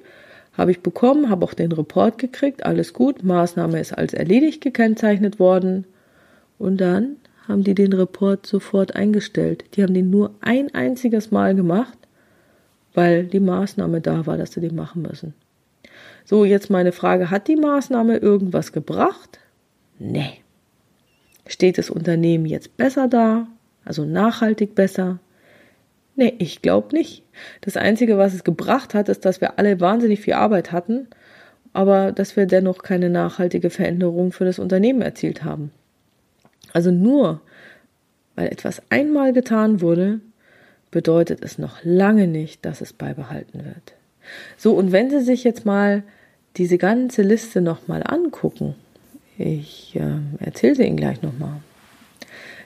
habe 0.53 0.71
ich 0.71 0.81
bekommen, 0.81 1.31
habe 1.31 1.45
auch 1.45 1.55
den 1.55 1.73
Report 1.73 2.19
gekriegt, 2.19 2.65
alles 2.65 2.93
gut, 2.93 3.23
Maßnahme 3.23 3.81
ist 3.81 3.93
als 3.93 4.15
erledigt 4.15 4.61
gekennzeichnet 4.61 5.39
worden. 5.39 5.87
Und 6.59 6.81
dann 6.81 7.17
haben 7.49 7.65
die 7.65 7.75
den 7.75 7.93
Report 7.93 8.47
sofort 8.47 8.95
eingestellt. 8.95 9.65
Die 9.75 9.83
haben 9.83 9.95
den 9.95 10.11
nur 10.11 10.35
ein 10.41 10.75
einziges 10.75 11.31
Mal 11.31 11.55
gemacht, 11.55 11.99
weil 12.95 13.25
die 13.25 13.41
Maßnahme 13.41 14.01
da 14.01 14.27
war, 14.27 14.37
dass 14.37 14.53
sie 14.53 14.61
den 14.61 14.75
machen 14.75 15.03
müssen. 15.03 15.35
So, 16.25 16.45
jetzt 16.45 16.71
meine 16.71 16.93
Frage, 16.93 17.31
hat 17.31 17.49
die 17.49 17.57
Maßnahme 17.57 18.19
irgendwas 18.19 18.73
gebracht? 18.73 19.39
Nee. 19.99 20.41
Steht 21.47 21.79
das 21.79 21.91
Unternehmen 21.91 22.47
jetzt 22.47 22.77
besser 22.77 23.09
da? 23.09 23.49
Also 23.85 24.05
nachhaltig 24.05 24.75
besser? 24.75 25.19
Nee, 26.21 26.35
ich 26.37 26.61
glaube 26.61 26.95
nicht. 26.95 27.23
Das 27.63 27.79
Einzige, 27.79 28.19
was 28.19 28.35
es 28.35 28.45
gebracht 28.45 28.93
hat, 28.93 29.09
ist, 29.09 29.25
dass 29.25 29.41
wir 29.41 29.59
alle 29.59 29.81
wahnsinnig 29.81 30.21
viel 30.21 30.35
Arbeit 30.35 30.71
hatten, 30.71 31.09
aber 31.73 32.13
dass 32.13 32.37
wir 32.37 32.45
dennoch 32.45 32.83
keine 32.83 33.09
nachhaltige 33.09 33.71
Veränderung 33.71 34.31
für 34.31 34.45
das 34.45 34.59
Unternehmen 34.59 35.01
erzielt 35.01 35.45
haben. 35.45 35.71
Also 36.75 36.91
nur 36.91 37.41
weil 38.35 38.49
etwas 38.49 38.83
einmal 38.91 39.33
getan 39.33 39.81
wurde, 39.81 40.21
bedeutet 40.91 41.43
es 41.43 41.57
noch 41.57 41.79
lange 41.85 42.27
nicht, 42.27 42.67
dass 42.67 42.83
es 42.83 42.93
beibehalten 42.93 43.65
wird. 43.65 43.95
So, 44.59 44.75
und 44.75 44.93
wenn 44.93 45.09
Sie 45.09 45.21
sich 45.21 45.43
jetzt 45.43 45.65
mal 45.65 46.03
diese 46.59 46.77
ganze 46.77 47.23
Liste 47.23 47.63
nochmal 47.63 48.03
angucken, 48.07 48.75
ich 49.39 49.97
äh, 49.97 50.45
erzähle 50.45 50.75
sie 50.75 50.85
Ihnen 50.85 50.99
gleich 50.99 51.23
nochmal. 51.23 51.63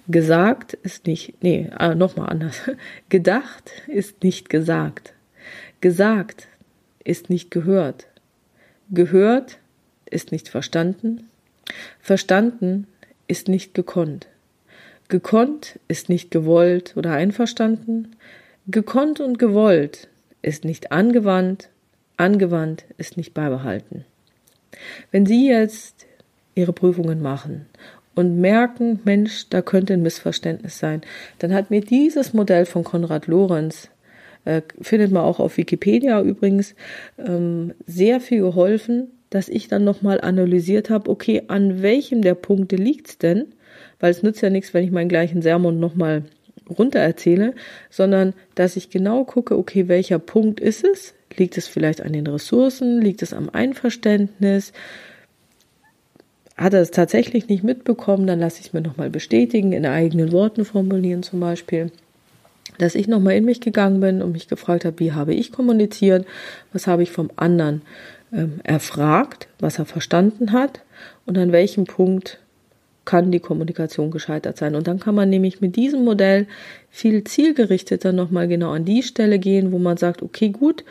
Gesagt 0.06 0.74
ist 0.74 1.06
nicht, 1.06 1.42
nee, 1.42 1.70
äh, 1.78 1.94
nochmal 1.94 2.28
anders. 2.28 2.70
Gedacht 3.08 3.70
ist 3.86 4.22
nicht 4.22 4.50
gesagt. 4.50 5.14
Gesagt 5.80 6.46
ist 7.04 7.30
nicht 7.30 7.50
gehört. 7.50 8.06
Gehört 8.90 9.58
ist 10.04 10.30
nicht 10.30 10.48
verstanden. 10.48 11.30
Verstanden 12.00 12.86
ist 13.26 13.48
nicht 13.48 13.72
gekonnt. 13.72 14.28
Gekonnt 15.08 15.78
ist 15.88 16.08
nicht 16.08 16.30
gewollt 16.30 16.96
oder 16.96 17.12
einverstanden. 17.12 18.16
Gekonnt 18.66 19.20
und 19.20 19.38
gewollt 19.38 20.08
ist 20.42 20.64
nicht 20.64 20.92
angewandt. 20.92 21.70
Angewandt 22.16 22.84
ist 22.98 23.16
nicht 23.16 23.32
beibehalten. 23.32 24.04
Wenn 25.10 25.24
Sie 25.24 25.48
jetzt 25.48 26.06
ihre 26.54 26.72
Prüfungen 26.72 27.22
machen 27.22 27.66
und 28.14 28.40
merken, 28.40 29.00
Mensch, 29.04 29.48
da 29.50 29.62
könnte 29.62 29.94
ein 29.94 30.02
Missverständnis 30.02 30.78
sein, 30.78 31.02
dann 31.38 31.52
hat 31.52 31.70
mir 31.70 31.80
dieses 31.80 32.32
Modell 32.32 32.66
von 32.66 32.84
Konrad 32.84 33.26
Lorenz, 33.26 33.88
äh, 34.44 34.62
findet 34.80 35.10
man 35.10 35.24
auch 35.24 35.40
auf 35.40 35.56
Wikipedia 35.56 36.20
übrigens, 36.22 36.74
ähm, 37.18 37.72
sehr 37.86 38.20
viel 38.20 38.40
geholfen, 38.40 39.08
dass 39.30 39.48
ich 39.48 39.68
dann 39.68 39.84
nochmal 39.84 40.20
analysiert 40.20 40.90
habe, 40.90 41.10
okay, 41.10 41.42
an 41.48 41.82
welchem 41.82 42.22
der 42.22 42.34
Punkte 42.34 42.76
liegt's 42.76 43.18
denn? 43.18 43.46
Weil 43.98 44.10
es 44.10 44.22
nützt 44.22 44.42
ja 44.42 44.50
nichts, 44.50 44.74
wenn 44.74 44.84
ich 44.84 44.90
meinen 44.90 45.08
gleichen 45.08 45.42
Sermon 45.42 45.80
nochmal 45.80 46.22
runter 46.78 47.00
erzähle, 47.00 47.54
sondern 47.90 48.34
dass 48.54 48.76
ich 48.76 48.90
genau 48.90 49.24
gucke, 49.24 49.56
okay, 49.56 49.88
welcher 49.88 50.18
Punkt 50.18 50.60
ist 50.60 50.84
es? 50.84 51.14
Liegt 51.36 51.58
es 51.58 51.66
vielleicht 51.66 52.00
an 52.02 52.12
den 52.12 52.26
Ressourcen? 52.26 53.00
Liegt 53.00 53.22
es 53.22 53.32
am 53.32 53.50
Einverständnis? 53.50 54.72
Hat 56.56 56.74
er 56.74 56.80
es 56.80 56.90
tatsächlich 56.90 57.48
nicht 57.48 57.64
mitbekommen, 57.64 58.26
dann 58.26 58.40
lasse 58.40 58.60
ich 58.60 58.68
es 58.68 58.72
mir 58.72 58.80
nochmal 58.80 59.10
bestätigen, 59.10 59.72
in 59.72 59.86
eigenen 59.86 60.32
Worten 60.32 60.64
formulieren 60.64 61.22
zum 61.22 61.40
Beispiel. 61.40 61.90
Dass 62.78 62.94
ich 62.94 63.08
nochmal 63.08 63.34
in 63.34 63.44
mich 63.44 63.60
gegangen 63.60 64.00
bin 64.00 64.22
und 64.22 64.32
mich 64.32 64.48
gefragt 64.48 64.84
habe, 64.84 64.98
wie 65.00 65.12
habe 65.12 65.34
ich 65.34 65.52
kommuniziert, 65.52 66.26
was 66.72 66.86
habe 66.86 67.02
ich 67.02 67.10
vom 67.10 67.30
anderen 67.36 67.82
ähm, 68.32 68.60
erfragt, 68.64 69.48
was 69.58 69.78
er 69.78 69.84
verstanden 69.84 70.52
hat 70.52 70.80
und 71.26 71.38
an 71.38 71.52
welchem 71.52 71.84
Punkt 71.84 72.38
kann 73.04 73.30
die 73.30 73.40
Kommunikation 73.40 74.10
gescheitert 74.10 74.56
sein. 74.56 74.74
Und 74.74 74.86
dann 74.86 74.98
kann 74.98 75.14
man 75.14 75.28
nämlich 75.28 75.60
mit 75.60 75.76
diesem 75.76 76.04
Modell 76.04 76.46
viel 76.90 77.22
zielgerichteter 77.24 78.12
nochmal 78.12 78.48
genau 78.48 78.70
an 78.70 78.84
die 78.84 79.02
Stelle 79.02 79.38
gehen, 79.38 79.72
wo 79.72 79.78
man 79.78 79.96
sagt, 79.96 80.22
okay, 80.22 80.48
gut, 80.48 80.84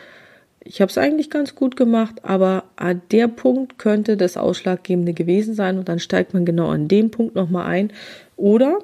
ich 0.64 0.80
habe 0.80 0.90
es 0.90 0.98
eigentlich 0.98 1.30
ganz 1.30 1.54
gut 1.54 1.76
gemacht, 1.76 2.24
aber 2.24 2.64
an 2.76 3.02
der 3.12 3.28
Punkt 3.28 3.78
könnte 3.78 4.16
das 4.16 4.36
Ausschlaggebende 4.36 5.12
gewesen 5.12 5.54
sein 5.54 5.78
und 5.78 5.88
dann 5.88 5.98
steigt 5.98 6.32
man 6.32 6.46
genau 6.46 6.68
an 6.68 6.88
dem 6.88 7.10
Punkt 7.10 7.34
nochmal 7.34 7.66
ein. 7.66 7.92
Oder 8.36 8.78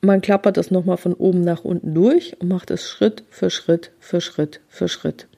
man 0.00 0.20
klappert 0.20 0.56
das 0.56 0.70
nochmal 0.70 0.96
von 0.96 1.14
oben 1.14 1.42
nach 1.42 1.64
unten 1.64 1.94
durch 1.94 2.36
und 2.40 2.48
macht 2.48 2.70
es 2.70 2.88
Schritt 2.88 3.22
für 3.30 3.50
Schritt 3.50 3.92
für 4.00 4.20
Schritt 4.20 4.60
für 4.68 4.88
Schritt. 4.88 5.28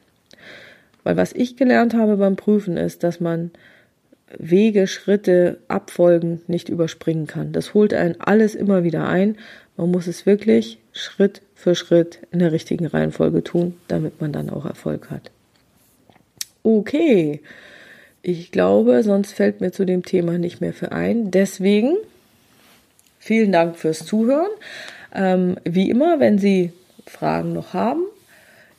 Weil 1.05 1.17
was 1.17 1.33
ich 1.33 1.57
gelernt 1.57 1.95
habe 1.95 2.17
beim 2.17 2.37
Prüfen 2.37 2.77
ist, 2.77 3.03
dass 3.03 3.21
man 3.21 3.51
Wege, 4.38 4.87
Schritte, 4.87 5.59
Abfolgen 5.69 6.41
nicht 6.47 6.71
überspringen 6.71 7.27
kann. 7.27 7.53
Das 7.53 7.75
holt 7.75 7.93
einen 7.93 8.19
alles 8.21 8.55
immer 8.55 8.85
wieder 8.85 9.07
ein. 9.07 9.37
Man 9.77 9.91
muss 9.91 10.07
es 10.07 10.25
wirklich 10.25 10.79
Schritt 10.93 11.43
für 11.55 11.75
Schritt 11.75 12.21
in 12.31 12.38
der 12.38 12.53
richtigen 12.53 12.87
Reihenfolge 12.87 13.45
tun, 13.45 13.75
damit 13.88 14.21
man 14.23 14.33
dann 14.33 14.49
auch 14.49 14.65
Erfolg 14.65 15.11
hat. 15.11 15.31
Okay, 16.62 17.40
ich 18.22 18.53
glaube, 18.53 19.03
sonst 19.03 19.33
fällt 19.33 19.61
mir 19.61 19.72
zu 19.72 19.85
dem 19.85 20.05
Thema 20.05 20.38
nicht 20.38 20.61
mehr 20.61 20.72
für 20.72 20.92
ein. 20.92 21.31
Deswegen 21.31 21.96
vielen 23.18 23.51
Dank 23.53 23.77
fürs 23.77 24.07
Zuhören. 24.07 24.51
Ähm, 25.14 25.57
wie 25.64 25.90
immer, 25.90 26.20
wenn 26.20 26.38
Sie 26.38 26.72
Fragen 27.07 27.53
noch 27.53 27.75
haben, 27.75 28.05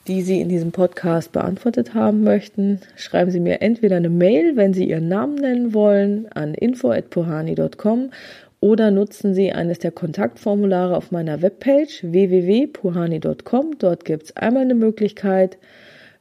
die 0.07 0.21
Sie 0.21 0.39
in 0.39 0.49
diesem 0.49 0.71
Podcast 0.71 1.31
beantwortet 1.31 1.93
haben 1.93 2.23
möchten, 2.23 2.79
schreiben 2.95 3.31
Sie 3.31 3.39
mir 3.39 3.61
entweder 3.61 3.97
eine 3.97 4.09
Mail, 4.09 4.55
wenn 4.55 4.73
Sie 4.73 4.85
Ihren 4.85 5.07
Namen 5.07 5.35
nennen 5.35 5.73
wollen, 5.73 6.27
an 6.33 6.53
info.pohani.com 6.53 8.11
oder 8.59 8.91
nutzen 8.91 9.33
Sie 9.33 9.51
eines 9.51 9.79
der 9.79 9.91
Kontaktformulare 9.91 10.95
auf 10.95 11.11
meiner 11.11 11.41
Webpage 11.41 12.01
www.puhani.com. 12.03 13.77
Dort 13.77 14.05
gibt 14.05 14.23
es 14.23 14.37
einmal 14.37 14.63
eine 14.63 14.75
Möglichkeit, 14.75 15.57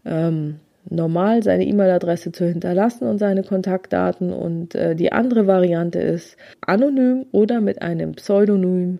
ähm, 0.04 0.56
normal 0.88 1.42
seine 1.42 1.66
E-Mail-Adresse 1.66 2.32
zu 2.32 2.46
hinterlassen 2.46 3.06
und 3.06 3.18
seine 3.18 3.42
Kontaktdaten. 3.42 4.32
Und 4.32 4.74
äh, 4.74 4.94
die 4.94 5.12
andere 5.12 5.46
Variante 5.46 5.98
ist, 5.98 6.36
anonym 6.60 7.26
oder 7.32 7.60
mit 7.60 7.82
einem 7.82 8.12
Pseudonym 8.12 8.98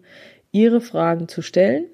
Ihre 0.52 0.80
Fragen 0.80 1.28
zu 1.28 1.42
stellen. 1.42 1.84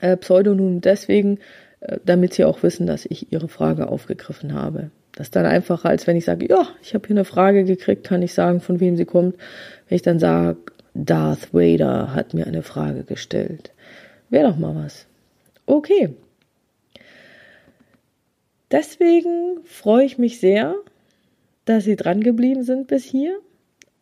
Äh, 0.00 0.16
Pseudonym 0.16 0.80
deswegen, 0.80 1.38
äh, 1.80 1.98
damit 2.04 2.34
Sie 2.34 2.44
auch 2.44 2.62
wissen, 2.62 2.86
dass 2.86 3.06
ich 3.06 3.32
Ihre 3.32 3.48
Frage 3.48 3.88
aufgegriffen 3.88 4.54
habe. 4.54 4.90
Das 5.12 5.28
ist 5.28 5.36
dann 5.36 5.46
einfacher, 5.46 5.88
als 5.88 6.06
wenn 6.06 6.16
ich 6.16 6.24
sage, 6.24 6.46
ja, 6.48 6.68
ich 6.80 6.94
habe 6.94 7.06
hier 7.08 7.16
eine 7.16 7.24
Frage 7.24 7.64
gekriegt, 7.64 8.04
kann 8.04 8.22
ich 8.22 8.34
sagen, 8.34 8.60
von 8.60 8.78
wem 8.78 8.96
sie 8.96 9.04
kommt. 9.04 9.36
Wenn 9.88 9.96
ich 9.96 10.02
dann 10.02 10.20
sage, 10.20 10.58
Darth 10.94 11.52
Vader 11.52 12.14
hat 12.14 12.34
mir 12.34 12.46
eine 12.46 12.62
Frage 12.62 13.02
gestellt. 13.02 13.72
Wäre 14.30 14.50
doch 14.50 14.56
mal 14.56 14.76
was. 14.76 15.06
Okay. 15.66 16.14
Deswegen 18.70 19.60
freue 19.64 20.04
ich 20.04 20.18
mich 20.18 20.40
sehr, 20.40 20.74
dass 21.64 21.84
Sie 21.84 21.96
dran 21.96 22.20
geblieben 22.20 22.62
sind 22.62 22.86
bis 22.86 23.04
hier. 23.04 23.38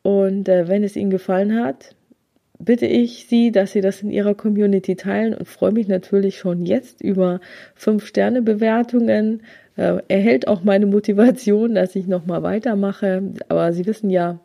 Und 0.03 0.49
äh, 0.49 0.69
wenn 0.69 0.85
es 0.85 0.97
Ihnen 0.97 1.11
gefallen 1.11 1.59
hat, 1.59 1.95
bitte 2.59 2.87
ich 2.87 3.27
Sie, 3.29 3.53
dass 3.53 3.73
Sie 3.73 3.81
das 3.81 4.03
in 4.03 4.11
Ihrer 4.11 4.35
Community 4.35 4.97
teilen 4.97 5.35
und 5.35 5.47
freue 5.47 5.73
mich 5.73 5.89
natürlich 5.89 6.39
schon 6.39 6.65
jetzt 6.65 7.01
über 7.01 7.41
5-Sterne-Bewertungen. 7.79 9.43
Äh, 9.77 9.99
erhält 10.09 10.49
auch 10.49 10.63
meine 10.65 10.87
Motivation, 10.87 11.75
dass 11.75 11.97
ich 11.97 12.07
nochmal 12.07 12.43
weitermache. 12.43 13.23
Aber 13.49 13.73
Sie 13.73 13.87
wissen 13.87 14.11
ja, 14.11 14.41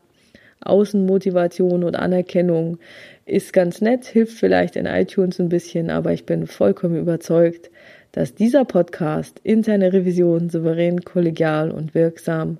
Außenmotivation 0.63 1.83
und 1.83 1.95
Anerkennung 1.95 2.77
ist 3.25 3.53
ganz 3.53 3.81
nett, 3.81 4.05
hilft 4.05 4.37
vielleicht 4.37 4.75
in 4.75 4.85
iTunes 4.85 5.39
ein 5.39 5.49
bisschen, 5.49 5.89
aber 5.89 6.13
ich 6.13 6.25
bin 6.25 6.47
vollkommen 6.47 6.97
überzeugt, 6.97 7.71
dass 8.11 8.35
dieser 8.35 8.65
Podcast 8.65 9.39
interne 9.43 9.93
Revision 9.93 10.49
souverän, 10.49 11.01
kollegial 11.01 11.71
und 11.71 11.93
wirksam 11.93 12.57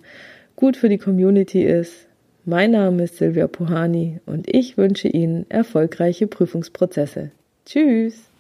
gut 0.56 0.78
für 0.78 0.90
die 0.90 0.98
Community 0.98 1.64
ist. 1.64 2.08
Mein 2.46 2.72
Name 2.72 3.04
ist 3.04 3.18
Silvia 3.18 3.48
Puhani 3.48 4.20
und 4.26 4.48
ich 4.54 4.78
wünsche 4.78 5.08
Ihnen 5.08 5.46
erfolgreiche 5.50 6.28
Prüfungsprozesse. 6.28 7.32
Tschüss! 7.66 8.32